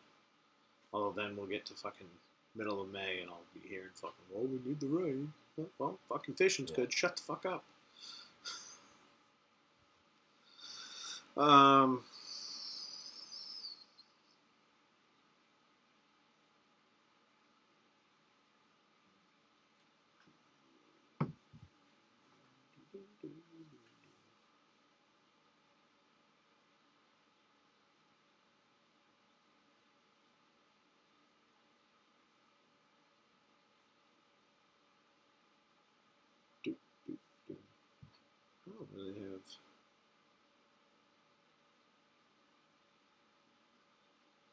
[0.92, 2.06] Although then we'll get to fucking
[2.54, 5.32] middle of May and I'll be hearing fucking, well, we need the rain.
[5.78, 6.76] Well, fucking fishing's Yeah.
[6.76, 6.92] good.
[6.92, 7.64] Shut the fuck up.
[11.36, 12.04] um.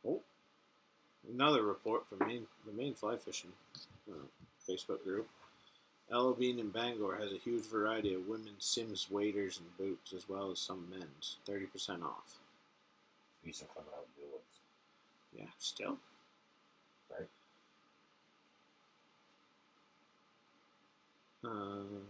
[0.05, 0.21] Oh,
[1.31, 3.51] another report from Maine, the Maine fly fishing
[4.09, 4.15] uh,
[4.69, 5.27] Facebook group.
[6.11, 10.51] Ella in Bangor has a huge variety of women's Simms waders and boots, as well
[10.51, 11.37] as some men's.
[11.45, 12.37] Thirty percent off.
[13.43, 14.43] These are coming out new ones.
[15.35, 15.97] Yeah, still.
[17.09, 17.27] Right.
[21.43, 22.03] Um,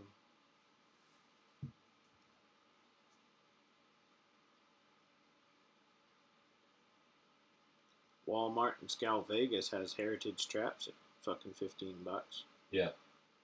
[8.28, 12.44] Walmart in Skow Vegas has heritage traps at fucking fifteen bucks.
[12.70, 12.90] Yeah.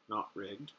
[0.10, 0.72] Not rigged.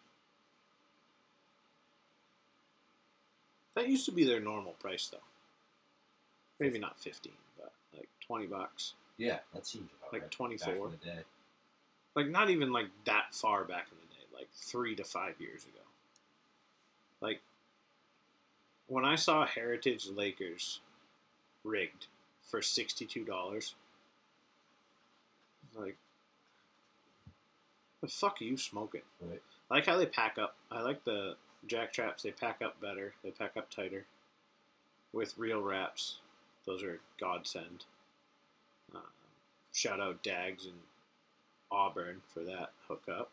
[3.76, 5.18] That used to be their normal price though.
[6.58, 8.94] Maybe not fifteen, but like twenty bucks.
[9.16, 10.30] Yeah, that seems about Like right.
[10.30, 10.66] 24.
[10.66, 11.20] Back in the day.
[12.16, 15.64] like not even like that far back in the day, like three to five years
[15.64, 15.80] ago.
[17.20, 17.40] Like
[18.88, 20.80] when I saw Heritage Lakers
[21.64, 22.06] rigged
[22.42, 23.74] for sixty two dollars,
[25.76, 25.96] like
[28.00, 29.02] the fuck are you smoking?
[29.20, 29.42] Right.
[29.70, 30.56] I like how they pack up.
[30.70, 31.34] I like the
[31.66, 32.22] jack traps.
[32.22, 33.14] They pack up better.
[33.22, 34.06] They pack up tighter.
[35.12, 36.18] With reel wraps,
[36.66, 37.84] those are godsend.
[38.94, 39.00] Uh,
[39.72, 40.74] shout out Dags and
[41.70, 43.30] Auburn for that hookup.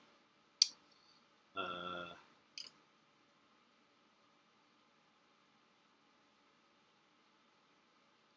[1.56, 2.14] Uh,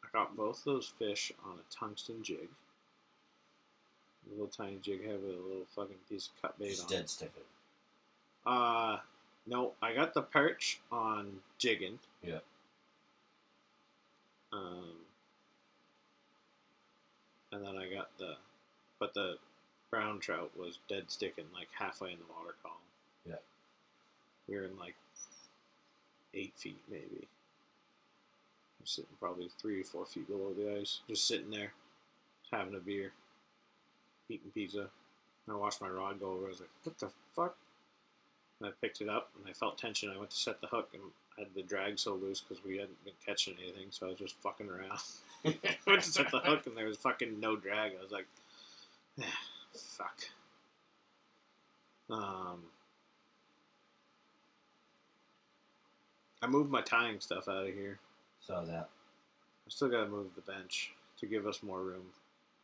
[0.04, 2.48] I got both those fish on a tungsten jig.
[4.26, 6.92] A little tiny jig head with a little fucking piece of cut bait Just on
[6.92, 6.96] it.
[6.96, 7.42] dead sticking.
[8.46, 8.98] Uh,
[9.46, 11.98] no, I got the perch on jigging.
[12.22, 12.38] Yeah.
[14.52, 14.92] Um,
[17.52, 18.34] and then I got the,
[18.98, 19.36] but the
[19.90, 22.76] brown trout was dead sticking like halfway in the water column.
[23.28, 23.34] Yeah.
[24.48, 24.94] We were in like
[26.34, 27.26] eight feet maybe.
[28.80, 31.72] I'm sitting probably three or four feet below the ice, just sitting there,
[32.50, 33.12] having a beer,
[34.30, 34.80] eating pizza.
[35.46, 36.46] And I watched my rod go over.
[36.46, 37.56] I was like, "What the fuck?"
[38.60, 40.10] And I picked it up, and I felt tension.
[40.10, 41.02] I went to set the hook, and
[41.36, 44.18] I had the drag so loose because we hadn't been catching anything, so I was
[44.18, 45.00] just fucking around.
[45.44, 45.56] I
[45.86, 47.92] went to set the hook, and there was fucking no drag.
[47.98, 48.26] I was like,
[49.20, 49.24] "Ah,
[49.74, 50.18] "Fuck."
[52.10, 52.64] Um,
[56.42, 57.98] I moved my tying stuff out of here.
[58.40, 58.88] Saw that.
[59.66, 62.06] I still gotta move the bench to give us more room.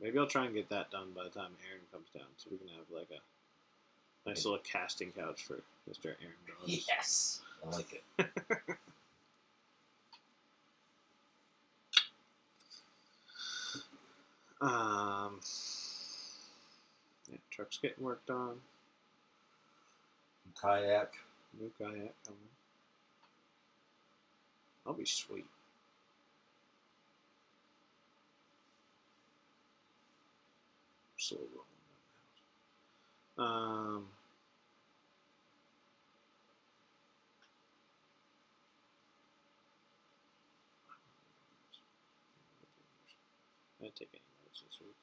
[0.01, 2.59] Maybe I'll try and get that done by the time Aaron comes down, so we
[2.59, 6.07] can have like a nice little casting couch for Mr.
[6.07, 6.86] Aaron Dawes.
[6.88, 7.40] Yes.
[7.64, 8.26] I like it.
[14.61, 15.40] Um,
[17.30, 18.57] yeah, truck's getting worked on.
[20.61, 21.12] Kayak.
[21.59, 22.51] New kayak coming.
[24.84, 25.47] That'll be sweet.
[31.27, 31.39] Slow
[33.39, 33.51] rolling.
[33.51, 34.05] Um.
[43.81, 44.95] I didn't take any notes this week.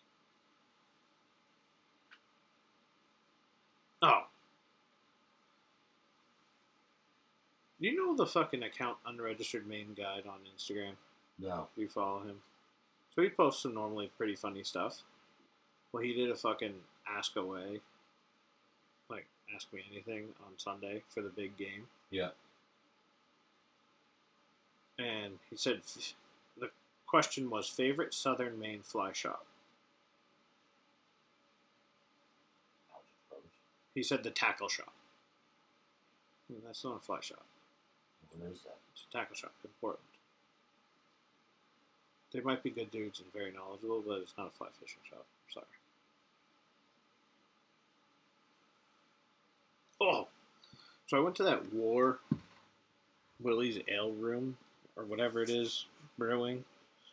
[4.01, 4.21] Oh.
[7.79, 10.93] You know the fucking account unregistered Maine guide on Instagram?
[11.37, 11.67] No.
[11.75, 12.37] We follow him.
[13.13, 15.03] So he posts some normally pretty funny stuff.
[15.93, 16.73] Well, he did a fucking
[17.07, 17.79] ask away,
[19.09, 22.31] like ask me anything on Sunday for the big game, Yeah.
[24.97, 25.81] and he said
[26.57, 26.71] the
[27.05, 29.45] question was favorite Southern Maine fly shop.
[33.93, 34.91] He said the tackle shop.
[36.51, 37.45] Hmm, that's not a fly shop.
[38.35, 38.77] What is that?
[38.93, 40.01] It's a tackle shop in Portland.
[42.31, 45.27] They might be good dudes and very knowledgeable, but it's not a fly fishing shop.
[45.53, 45.67] Sorry.
[50.05, 50.27] Oh,
[51.07, 52.19] so I went to that War
[53.41, 54.57] Willie's Ale Room
[54.97, 55.85] or whatever it is
[56.17, 56.65] brewing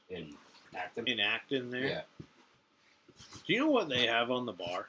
[0.09, 0.35] In
[0.77, 1.07] Acton?
[1.07, 1.71] in Acton.
[1.71, 1.85] There.
[1.85, 2.01] Yeah.
[3.47, 4.89] Do you know what they have on the bar?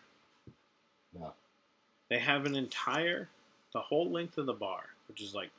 [1.18, 1.34] No.
[2.10, 3.30] They have an entire,
[3.74, 5.52] the whole length of the bar, which is like,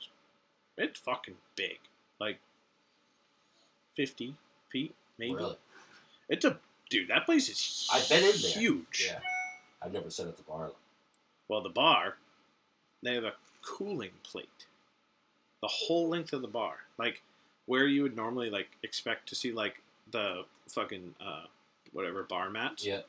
[0.77, 1.79] it's fucking big,
[2.19, 2.39] like
[3.95, 4.35] fifty
[4.69, 5.35] feet maybe.
[5.35, 5.57] Really?
[6.27, 6.57] It's a
[6.89, 7.07] dude.
[7.07, 8.51] That place is I've been in there.
[8.51, 9.05] huge.
[9.07, 9.19] Yeah.
[9.81, 10.71] I've never sat at the bar.
[11.47, 12.15] Well, the bar,
[13.03, 14.65] they have a cooling plate,
[15.61, 17.21] the whole length of the bar, like
[17.65, 19.81] where you would normally like expect to see like
[20.11, 21.45] the fucking uh,
[21.93, 22.85] whatever bar mats.
[22.85, 23.01] Yeah.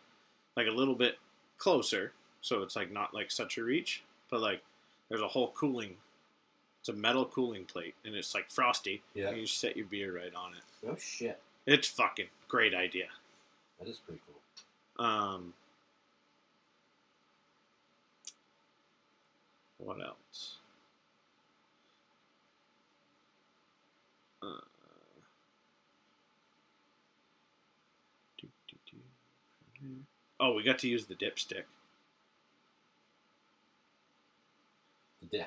[0.56, 1.18] like a little bit
[1.58, 4.62] closer, so it's like not like such a reach, but like
[5.08, 5.96] there's a whole cooling.
[6.80, 9.02] It's a metal cooling plate, and it's like frosty.
[9.14, 9.28] Yeah.
[9.28, 10.88] And you just set your beer right on it.
[10.88, 11.40] Oh shit.
[11.66, 13.06] It's fucking great idea.
[13.80, 15.04] That is pretty cool.
[15.04, 15.54] Um,
[19.84, 20.56] what else?
[24.42, 24.46] Uh.
[30.40, 31.64] Oh, we got to use the dipstick.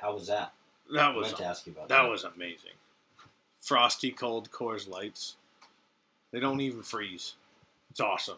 [0.02, 0.54] How was that?
[0.94, 2.72] That was meant to ask you about that was amazing.
[3.62, 5.36] Frosty cold Coors Lights.
[6.32, 7.36] They don't even freeze.
[7.90, 8.38] It's awesome.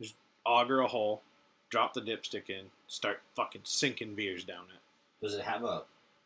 [0.00, 0.14] Just
[0.44, 1.22] auger a hole,
[1.70, 4.80] drop the dipstick in, start fucking sinking beers down it.
[5.22, 5.82] Does it have a,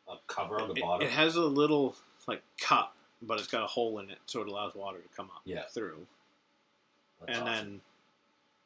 [0.08, 1.06] a cover on the It, bottom?
[1.06, 1.94] it has a little
[2.26, 5.26] like cup, but it's got a hole in it, so it allows water to come
[5.26, 5.62] up Yeah.
[5.72, 6.06] through.
[7.20, 7.66] That's and awesome.
[7.68, 7.80] then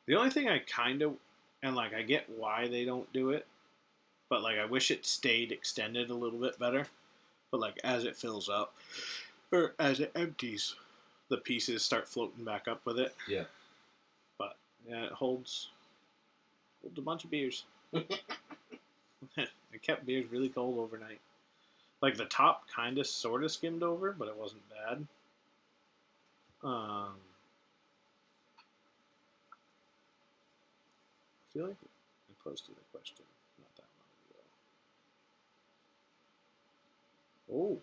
[0.07, 1.15] the only thing I kind of
[1.63, 3.47] and like I get why they don't do it,
[4.29, 6.87] but like I wish it stayed extended a little bit better.
[7.51, 8.75] But like as it fills up
[9.53, 10.75] or as it empties,
[11.29, 13.15] the pieces start floating back up with it.
[13.29, 13.45] Yeah.
[14.39, 14.57] But
[14.89, 15.69] yeah, it holds
[16.83, 17.65] holds a bunch of beers.
[19.73, 21.21] it kept beers really cold overnight.
[22.01, 25.07] Like the top kind of sort of skimmed over, but it wasn't bad.
[26.63, 27.15] Um,
[31.39, 33.25] I feel like I posted a question
[33.59, 33.89] not that
[37.53, 37.77] long ago.
[37.77, 37.81] Oh,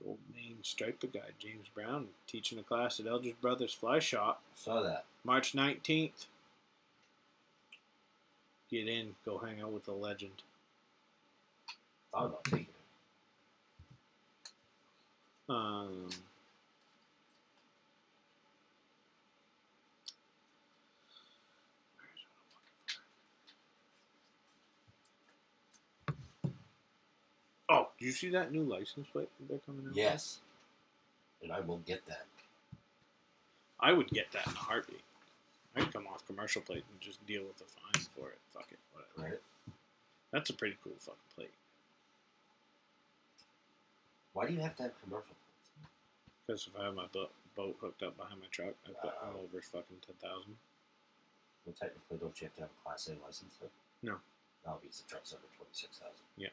[0.00, 4.42] the old Maine striper guy, James Brown, teaching a class at Eldredge Brothers Fly Shop,
[4.54, 5.04] Saw that.
[5.24, 6.26] March 19th.
[8.70, 10.32] Get in, go hang out with the legend.
[12.12, 12.68] Thought about taking it.
[15.48, 16.08] Um,
[27.68, 29.94] oh, do you see that new license plate that they're coming out?
[29.94, 30.38] Yes.
[31.42, 32.24] And I will get that.
[33.78, 35.02] I would get that in a heartbeat.
[35.76, 38.38] I'd come off commercial plate and just deal with the fine for it.
[38.52, 39.32] Fuck it, whatever.
[39.34, 39.40] Right?
[40.32, 41.54] That's a pretty cool fucking plate.
[44.32, 45.70] Why do you have to have commercial plates?
[46.46, 49.40] Because if I have my boat, boat hooked up behind my truck, I put all
[49.42, 50.54] over fucking ten thousand.
[51.64, 53.54] Well, technically, don't you have to have a Class A license?
[53.60, 53.70] Then?
[54.02, 54.16] No.
[54.66, 56.48] No, because the truck's over 26000 Yeah.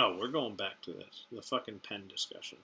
[0.00, 1.24] Oh, we're going back to this.
[1.32, 2.58] The fucking pen discussion.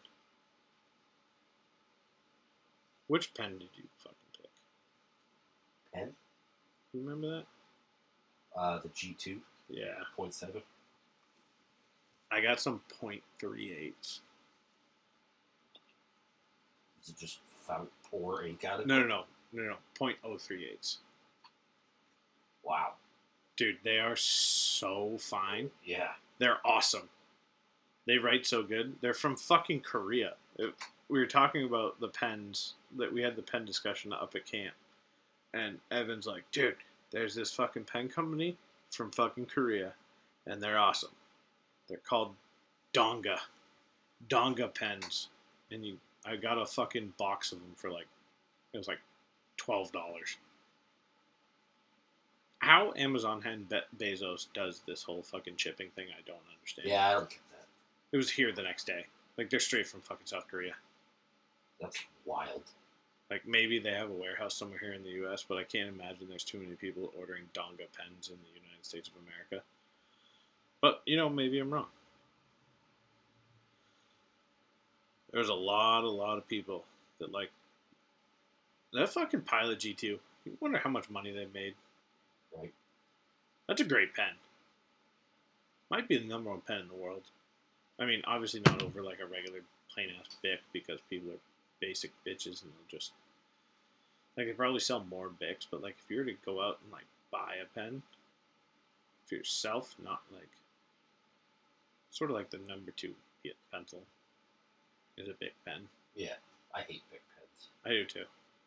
[3.09, 4.51] Which pen did you fucking pick?
[5.93, 6.13] Pen?
[6.93, 7.45] You remember that?
[8.57, 9.95] Uh, the G2, Yeah.
[10.17, 10.63] 0.7.
[12.31, 14.21] I got some point three eights.
[17.03, 18.87] Is it just found pour ink out of it?
[18.87, 19.77] No, no, no, no, no.
[19.97, 20.99] Point oh three eights.
[22.65, 22.95] Wow.
[23.57, 25.71] Dude, they are so fine.
[25.85, 26.13] Yeah.
[26.39, 27.09] They're awesome.
[28.07, 28.97] They write so good.
[29.01, 30.35] They're from fucking Korea.
[30.59, 30.75] It-
[31.09, 34.75] we were talking about the pens that we had the pen discussion up at camp,
[35.53, 36.79] and Evan's like, "Dude,
[37.11, 38.57] there's this fucking pen company
[38.91, 39.95] from fucking Korea,
[40.47, 41.15] and they're awesome.
[41.89, 42.35] They're called
[42.95, 43.39] Donga,
[44.29, 45.29] Donga pens,
[45.71, 48.09] and you, I got a fucking box of them for like,
[48.73, 49.01] it was like
[49.59, 50.39] twelve dollars.
[52.61, 56.89] How Amazon and Be- Bezos does this whole fucking shipping thing, I don't understand.
[56.89, 57.39] Yeah, I don't.
[58.15, 59.07] It was here the next day.
[59.37, 60.75] Like they're straight from fucking South Korea.
[61.81, 62.63] That's wild.
[63.29, 66.29] Like maybe they have a warehouse somewhere here in the U.S., but I can't imagine
[66.29, 69.67] there's too many people ordering Donga pens in the United States of America.
[70.81, 71.89] But you know, maybe I'm wrong.
[75.33, 76.85] There's a lot, a lot of people
[77.19, 77.51] that like
[78.93, 80.03] that fucking Pilot G2.
[80.05, 80.21] You
[80.61, 81.75] wonder how much money they made.
[82.57, 82.73] Right.
[83.67, 84.35] That's a great pen.
[85.91, 87.23] Might be the number one pen in the world.
[87.99, 89.61] I mean, obviously not over like a regular
[89.93, 91.43] plain ass Bic because people are
[91.81, 93.13] basic bitches and they'll just
[94.37, 96.93] like they probably sell more Bics, but like if you were to go out and
[96.93, 98.03] like buy a pen
[99.27, 100.49] for yourself, not like
[102.11, 104.03] sort of like the number two pe- pencil
[105.17, 105.83] is a Bic pen.
[106.17, 106.35] Yeah.
[106.75, 107.69] I hate Bic pens.
[107.85, 108.25] I do too.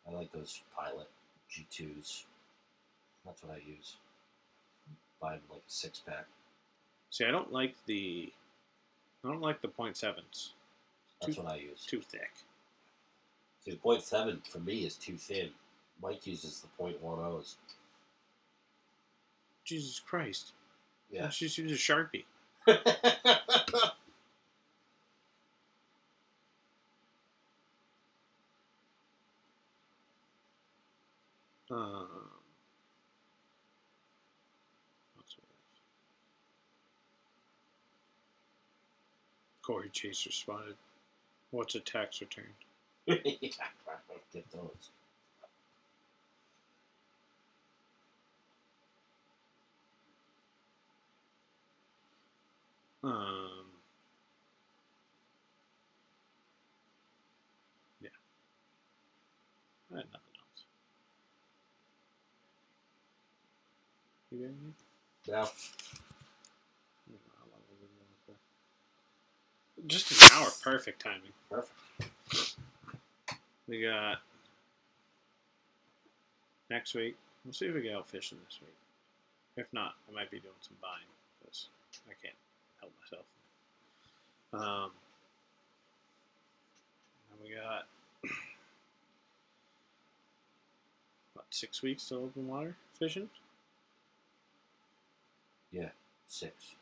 [0.08, 1.08] I like those Pilot
[1.50, 2.24] G2s.
[3.26, 3.96] That's what I use.
[5.20, 6.26] Buy them like a six pack.
[7.10, 8.32] See, I don't like the
[9.24, 10.54] I don't like the point sevens.
[11.20, 11.84] That's Too- what I use.
[11.86, 12.30] Too thick.
[13.64, 15.50] See, the point seven for me is too thin.
[16.00, 17.56] Mike uses the point one O's.
[19.64, 20.52] Jesus Christ.
[21.10, 21.24] Yeah.
[21.24, 22.24] Let's just a Sharpie.
[31.70, 32.08] Um,
[35.14, 35.42] what's we
[39.57, 39.57] have?
[39.68, 40.76] Corey Chase spotted.
[41.50, 42.46] What's a tax return?
[43.06, 44.90] yeah, I don't get those.
[53.04, 53.66] Um,
[58.00, 58.08] yeah.
[59.92, 60.64] I had nothing else.
[64.30, 64.74] You got anything?
[65.26, 65.34] Yeah.
[65.34, 65.38] I
[67.10, 68.32] don't know how long we've been going for.
[69.86, 71.32] Just an hour, perfect timing.
[71.50, 72.54] Perfect.
[73.66, 74.18] We got
[76.70, 77.16] next week.
[77.44, 78.74] We'll see if we get out fishing this week.
[79.56, 81.06] If not, I might be doing some buying
[81.40, 81.68] because
[82.08, 82.34] I can't
[82.80, 83.24] help myself.
[84.52, 84.90] Um,
[87.32, 87.86] and we got
[91.34, 93.28] what six weeks to open water fishing.
[95.70, 95.90] Yeah,
[96.26, 96.74] Six,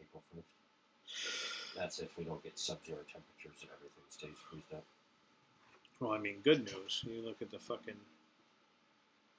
[0.00, 1.59] April 1st.
[1.80, 4.84] That's if we don't get sub zero temperatures and everything stays freezed up.
[5.98, 7.02] Well, I mean, good news.
[7.06, 7.94] You look at the fucking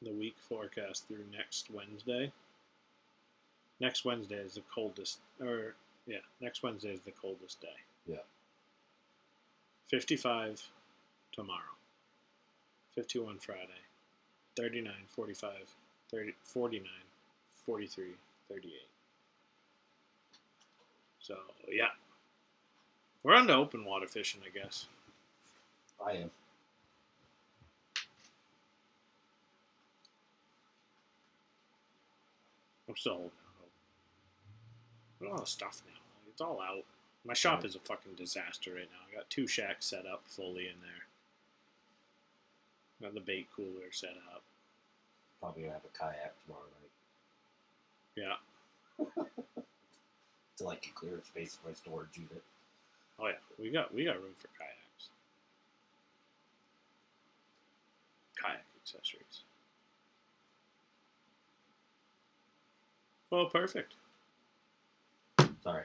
[0.01, 2.31] the week forecast through next Wednesday.
[3.79, 5.75] Next Wednesday is the coldest, or
[6.07, 7.67] yeah, next Wednesday is the coldest day.
[8.07, 8.25] Yeah.
[9.87, 10.67] Fifty-five
[11.31, 11.75] tomorrow.
[12.95, 13.81] Fifty-one Friday.
[14.57, 15.51] 39, 45,
[16.09, 16.89] 30, 49,
[17.65, 18.05] 43,
[18.49, 18.73] 38.
[21.21, 21.35] So
[21.69, 21.85] yeah,
[23.24, 24.88] we're on to open water fishing, I guess.
[26.05, 26.32] I am.
[32.89, 33.72] I'm still holding out hope.
[35.19, 35.99] But all the stuff now.
[36.30, 36.84] It's all out.
[37.24, 37.65] My shop Right.
[37.65, 38.97] is a fucking disaster right now.
[39.09, 41.07] I got two shacks set up fully in there.
[43.01, 44.43] Got the bait cooler set up.
[45.39, 46.91] Probably gonna have a kayak tomorrow night.
[48.15, 48.38] Yeah.
[50.57, 52.43] Till I can clear space in my storage unit.
[53.22, 53.34] Oh yeah.
[53.59, 55.09] We got we got room for kayaks.
[58.41, 59.43] Kayak accessories.
[63.30, 63.93] Well, perfect.
[65.63, 65.84] Sorry.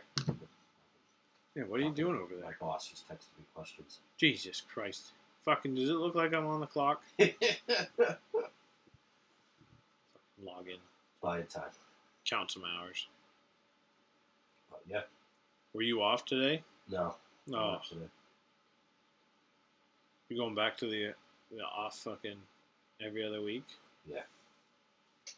[1.55, 2.45] Yeah, what are you doing over there?
[2.45, 4.01] My boss just texted me questions.
[4.19, 5.13] Jesus Christ.
[5.45, 7.03] Fucking does it look like I'm on the clock?
[7.19, 7.29] Log
[10.67, 10.77] in.
[11.23, 11.71] Buying time.
[12.29, 13.07] Count some hours.
[14.71, 15.03] But yeah.
[15.73, 16.63] Were you off today?
[16.91, 17.15] No.
[17.47, 17.73] No.
[17.73, 18.09] not today.
[20.29, 21.15] You going back to the
[21.53, 22.37] the off fucking
[23.01, 23.65] every other week?
[24.09, 24.17] Yeah.
[25.27, 25.31] I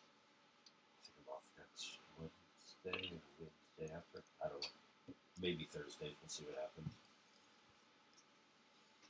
[1.04, 4.22] think I'm off next Wednesday and Wednesday after.
[4.44, 5.14] I don't know.
[5.42, 6.14] Maybe Thursdays.
[6.22, 6.94] We'll see what happens.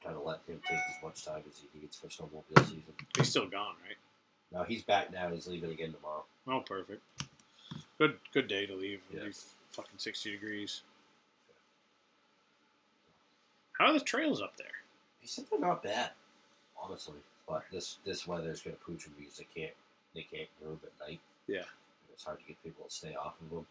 [0.03, 2.83] Kind of let him take as much time as he needs for snowmobile season.
[3.17, 3.97] He's still gone, right?
[4.53, 5.29] No, he's back now.
[5.31, 6.25] He's leaving again tomorrow.
[6.49, 7.03] Oh, perfect.
[7.99, 9.01] Good good day to leave.
[9.13, 9.29] Yeah.
[9.73, 10.83] fucking sixty degrees.
[13.79, 14.67] How are the trails up there?
[15.21, 16.11] He said they're not bad,
[16.81, 17.19] honestly.
[17.49, 19.75] But this this weather is gonna pooch them because they can't
[20.15, 21.21] they can't groom at night.
[21.47, 21.65] Yeah.
[22.13, 23.67] It's hard to get people to stay off of them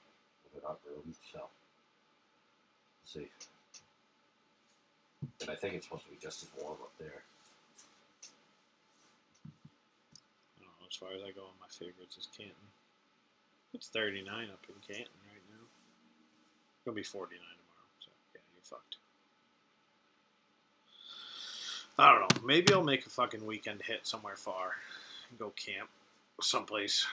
[0.45, 1.15] if they're not groomed.
[1.31, 1.49] So, we'll
[3.03, 3.29] see.
[5.41, 7.23] And I think it's supposed to be just as warm up there.
[9.45, 12.55] I don't know, as far as I go, my favorites is Canton.
[13.73, 15.65] It's 39 up in Canton right now.
[16.85, 18.96] Gonna be 49 tomorrow, so yeah, you're fucked.
[21.99, 22.45] I don't know.
[22.45, 24.73] Maybe I'll make a fucking weekend hit somewhere far
[25.29, 25.89] and go camp
[26.41, 27.07] someplace.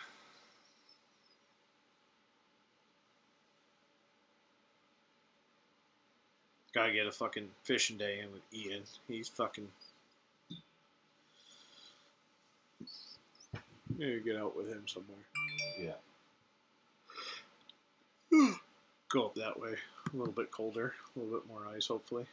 [6.74, 8.82] Gotta get a fucking fishing day in with Ian.
[9.08, 9.68] He's fucking.
[13.96, 15.16] Maybe get out with him somewhere.
[15.78, 15.94] Yeah.
[19.08, 19.76] Go up that way.
[20.12, 22.26] A little bit colder, a little bit more ice, hopefully.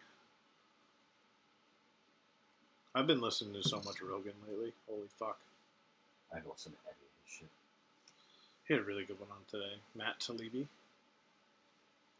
[2.93, 4.73] I've been listening to so much Rogan lately.
[4.89, 5.39] Holy fuck.
[6.31, 7.49] I haven't listened to any of his shit.
[8.67, 9.75] He had a really good one on today.
[9.95, 10.67] Matt Taibbi,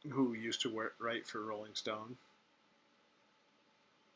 [0.10, 2.16] who used to work, write for Rolling Stone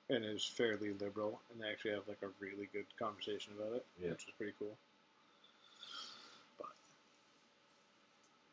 [0.09, 3.85] and is fairly liberal, and they actually have like a really good conversation about it,
[4.01, 4.11] Yeah.
[4.11, 4.77] which is pretty cool.
[6.59, 6.67] But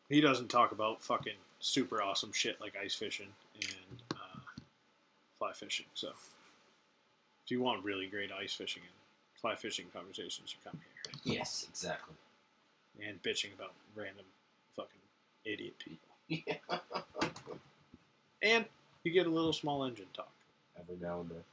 [0.09, 3.29] he doesn't talk about fucking super awesome shit like ice fishing
[3.61, 4.41] and uh,
[5.39, 5.87] fly fishing.
[5.95, 6.13] So
[7.53, 10.79] you want really great ice fishing and fly fishing conversations, you come
[11.25, 12.15] here Yes, exactly.
[13.07, 14.25] and bitching about random
[14.77, 14.91] fucking
[15.45, 16.09] idiot people.
[16.47, 16.79] Yeah.
[18.43, 18.65] And
[19.05, 20.31] you get a little small engine talk.
[20.81, 21.45] Every now and then.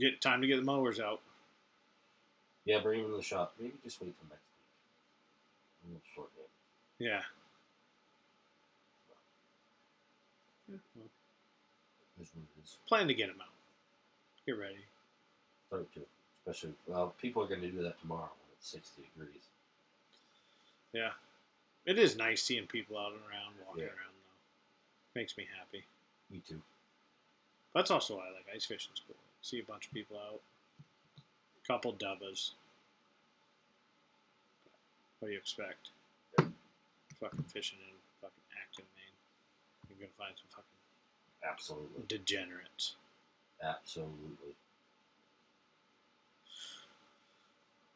[0.00, 1.20] Get time to get the mowers out.
[2.64, 3.54] Yeah, bring him to the shop.
[3.60, 4.42] Maybe just wait till next
[6.16, 6.16] week.
[6.16, 6.30] A little.
[6.98, 7.22] Yeah.
[10.68, 11.06] Yeah, well,
[12.16, 12.22] hmm.
[12.22, 12.76] Is what it is.
[12.88, 13.48] plan to get them out.
[14.48, 14.80] Get ready.
[15.66, 16.00] Start to.
[16.46, 19.42] Especially, well, people are going to do that tomorrow when it's 60 degrees.
[20.94, 21.10] Yeah.
[21.84, 23.88] It is nice seeing people out and around, walking Yeah.
[23.90, 25.20] around though.
[25.20, 25.84] Makes me happy.
[26.30, 26.62] Me too.
[27.74, 29.16] That's also why I like ice fishing school.
[29.42, 30.40] See a bunch of people out.
[31.66, 32.52] Couple dubbas.
[35.18, 35.90] What do you expect?
[36.38, 39.90] Fucking fishing in fucking Acton, Maine.
[39.90, 42.04] You're gonna find some fucking Absolutely.
[42.08, 42.94] degenerates.
[43.62, 44.54] Absolutely.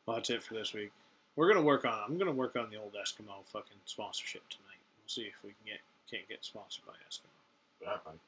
[0.06, 0.90] Well, that's it for this week.
[1.36, 2.00] We're gonna work on.
[2.06, 4.80] I'm gonna work on the old Eskimo fucking sponsorship tonight.
[4.98, 7.86] We'll see if we can get can't get sponsored by Eskimo.
[7.86, 8.20] That might.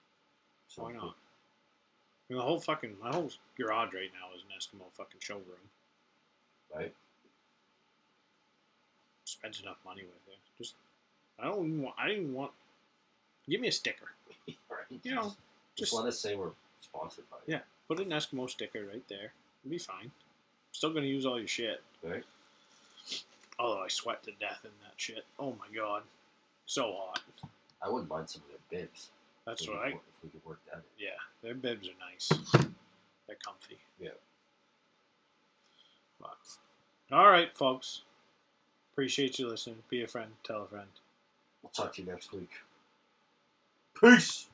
[0.76, 1.02] Why not?
[1.02, 5.44] I mean, the whole fucking my whole garage right now is an Eskimo fucking showroom.
[6.74, 6.94] Right?
[9.24, 10.38] Spent enough money with it.
[10.56, 10.74] Just
[11.38, 11.96] I don't even want.
[11.98, 12.52] I didn't want.
[13.48, 14.12] Give me a sticker.
[14.48, 15.00] right.
[15.02, 15.36] You know, just,
[15.76, 16.50] Just let us say we're
[16.84, 17.36] sponsored by.
[17.46, 17.60] Yeah.
[17.88, 19.32] put an Eskimo sticker right there.
[19.62, 20.10] It'll be fine.
[20.72, 21.82] Still gonna use all your shit.
[22.02, 22.24] Right?
[23.58, 25.24] Although I sweat to death in that shit.
[25.38, 26.02] Oh my god,
[26.66, 27.22] so hot.
[27.82, 29.10] I wouldn't mind some of their bibs.
[29.46, 30.82] That's could If we could work that in.
[30.98, 32.28] Yeah, their bibs are nice.
[33.26, 33.78] They're comfy.
[34.00, 34.10] Yeah.
[36.20, 36.38] But,
[37.12, 38.02] all right, folks.
[38.92, 39.78] Appreciate you listening.
[39.88, 40.30] Be a friend.
[40.44, 40.88] Tell a friend.
[41.62, 42.50] We'll talk to you next week.
[44.00, 44.48] Peace!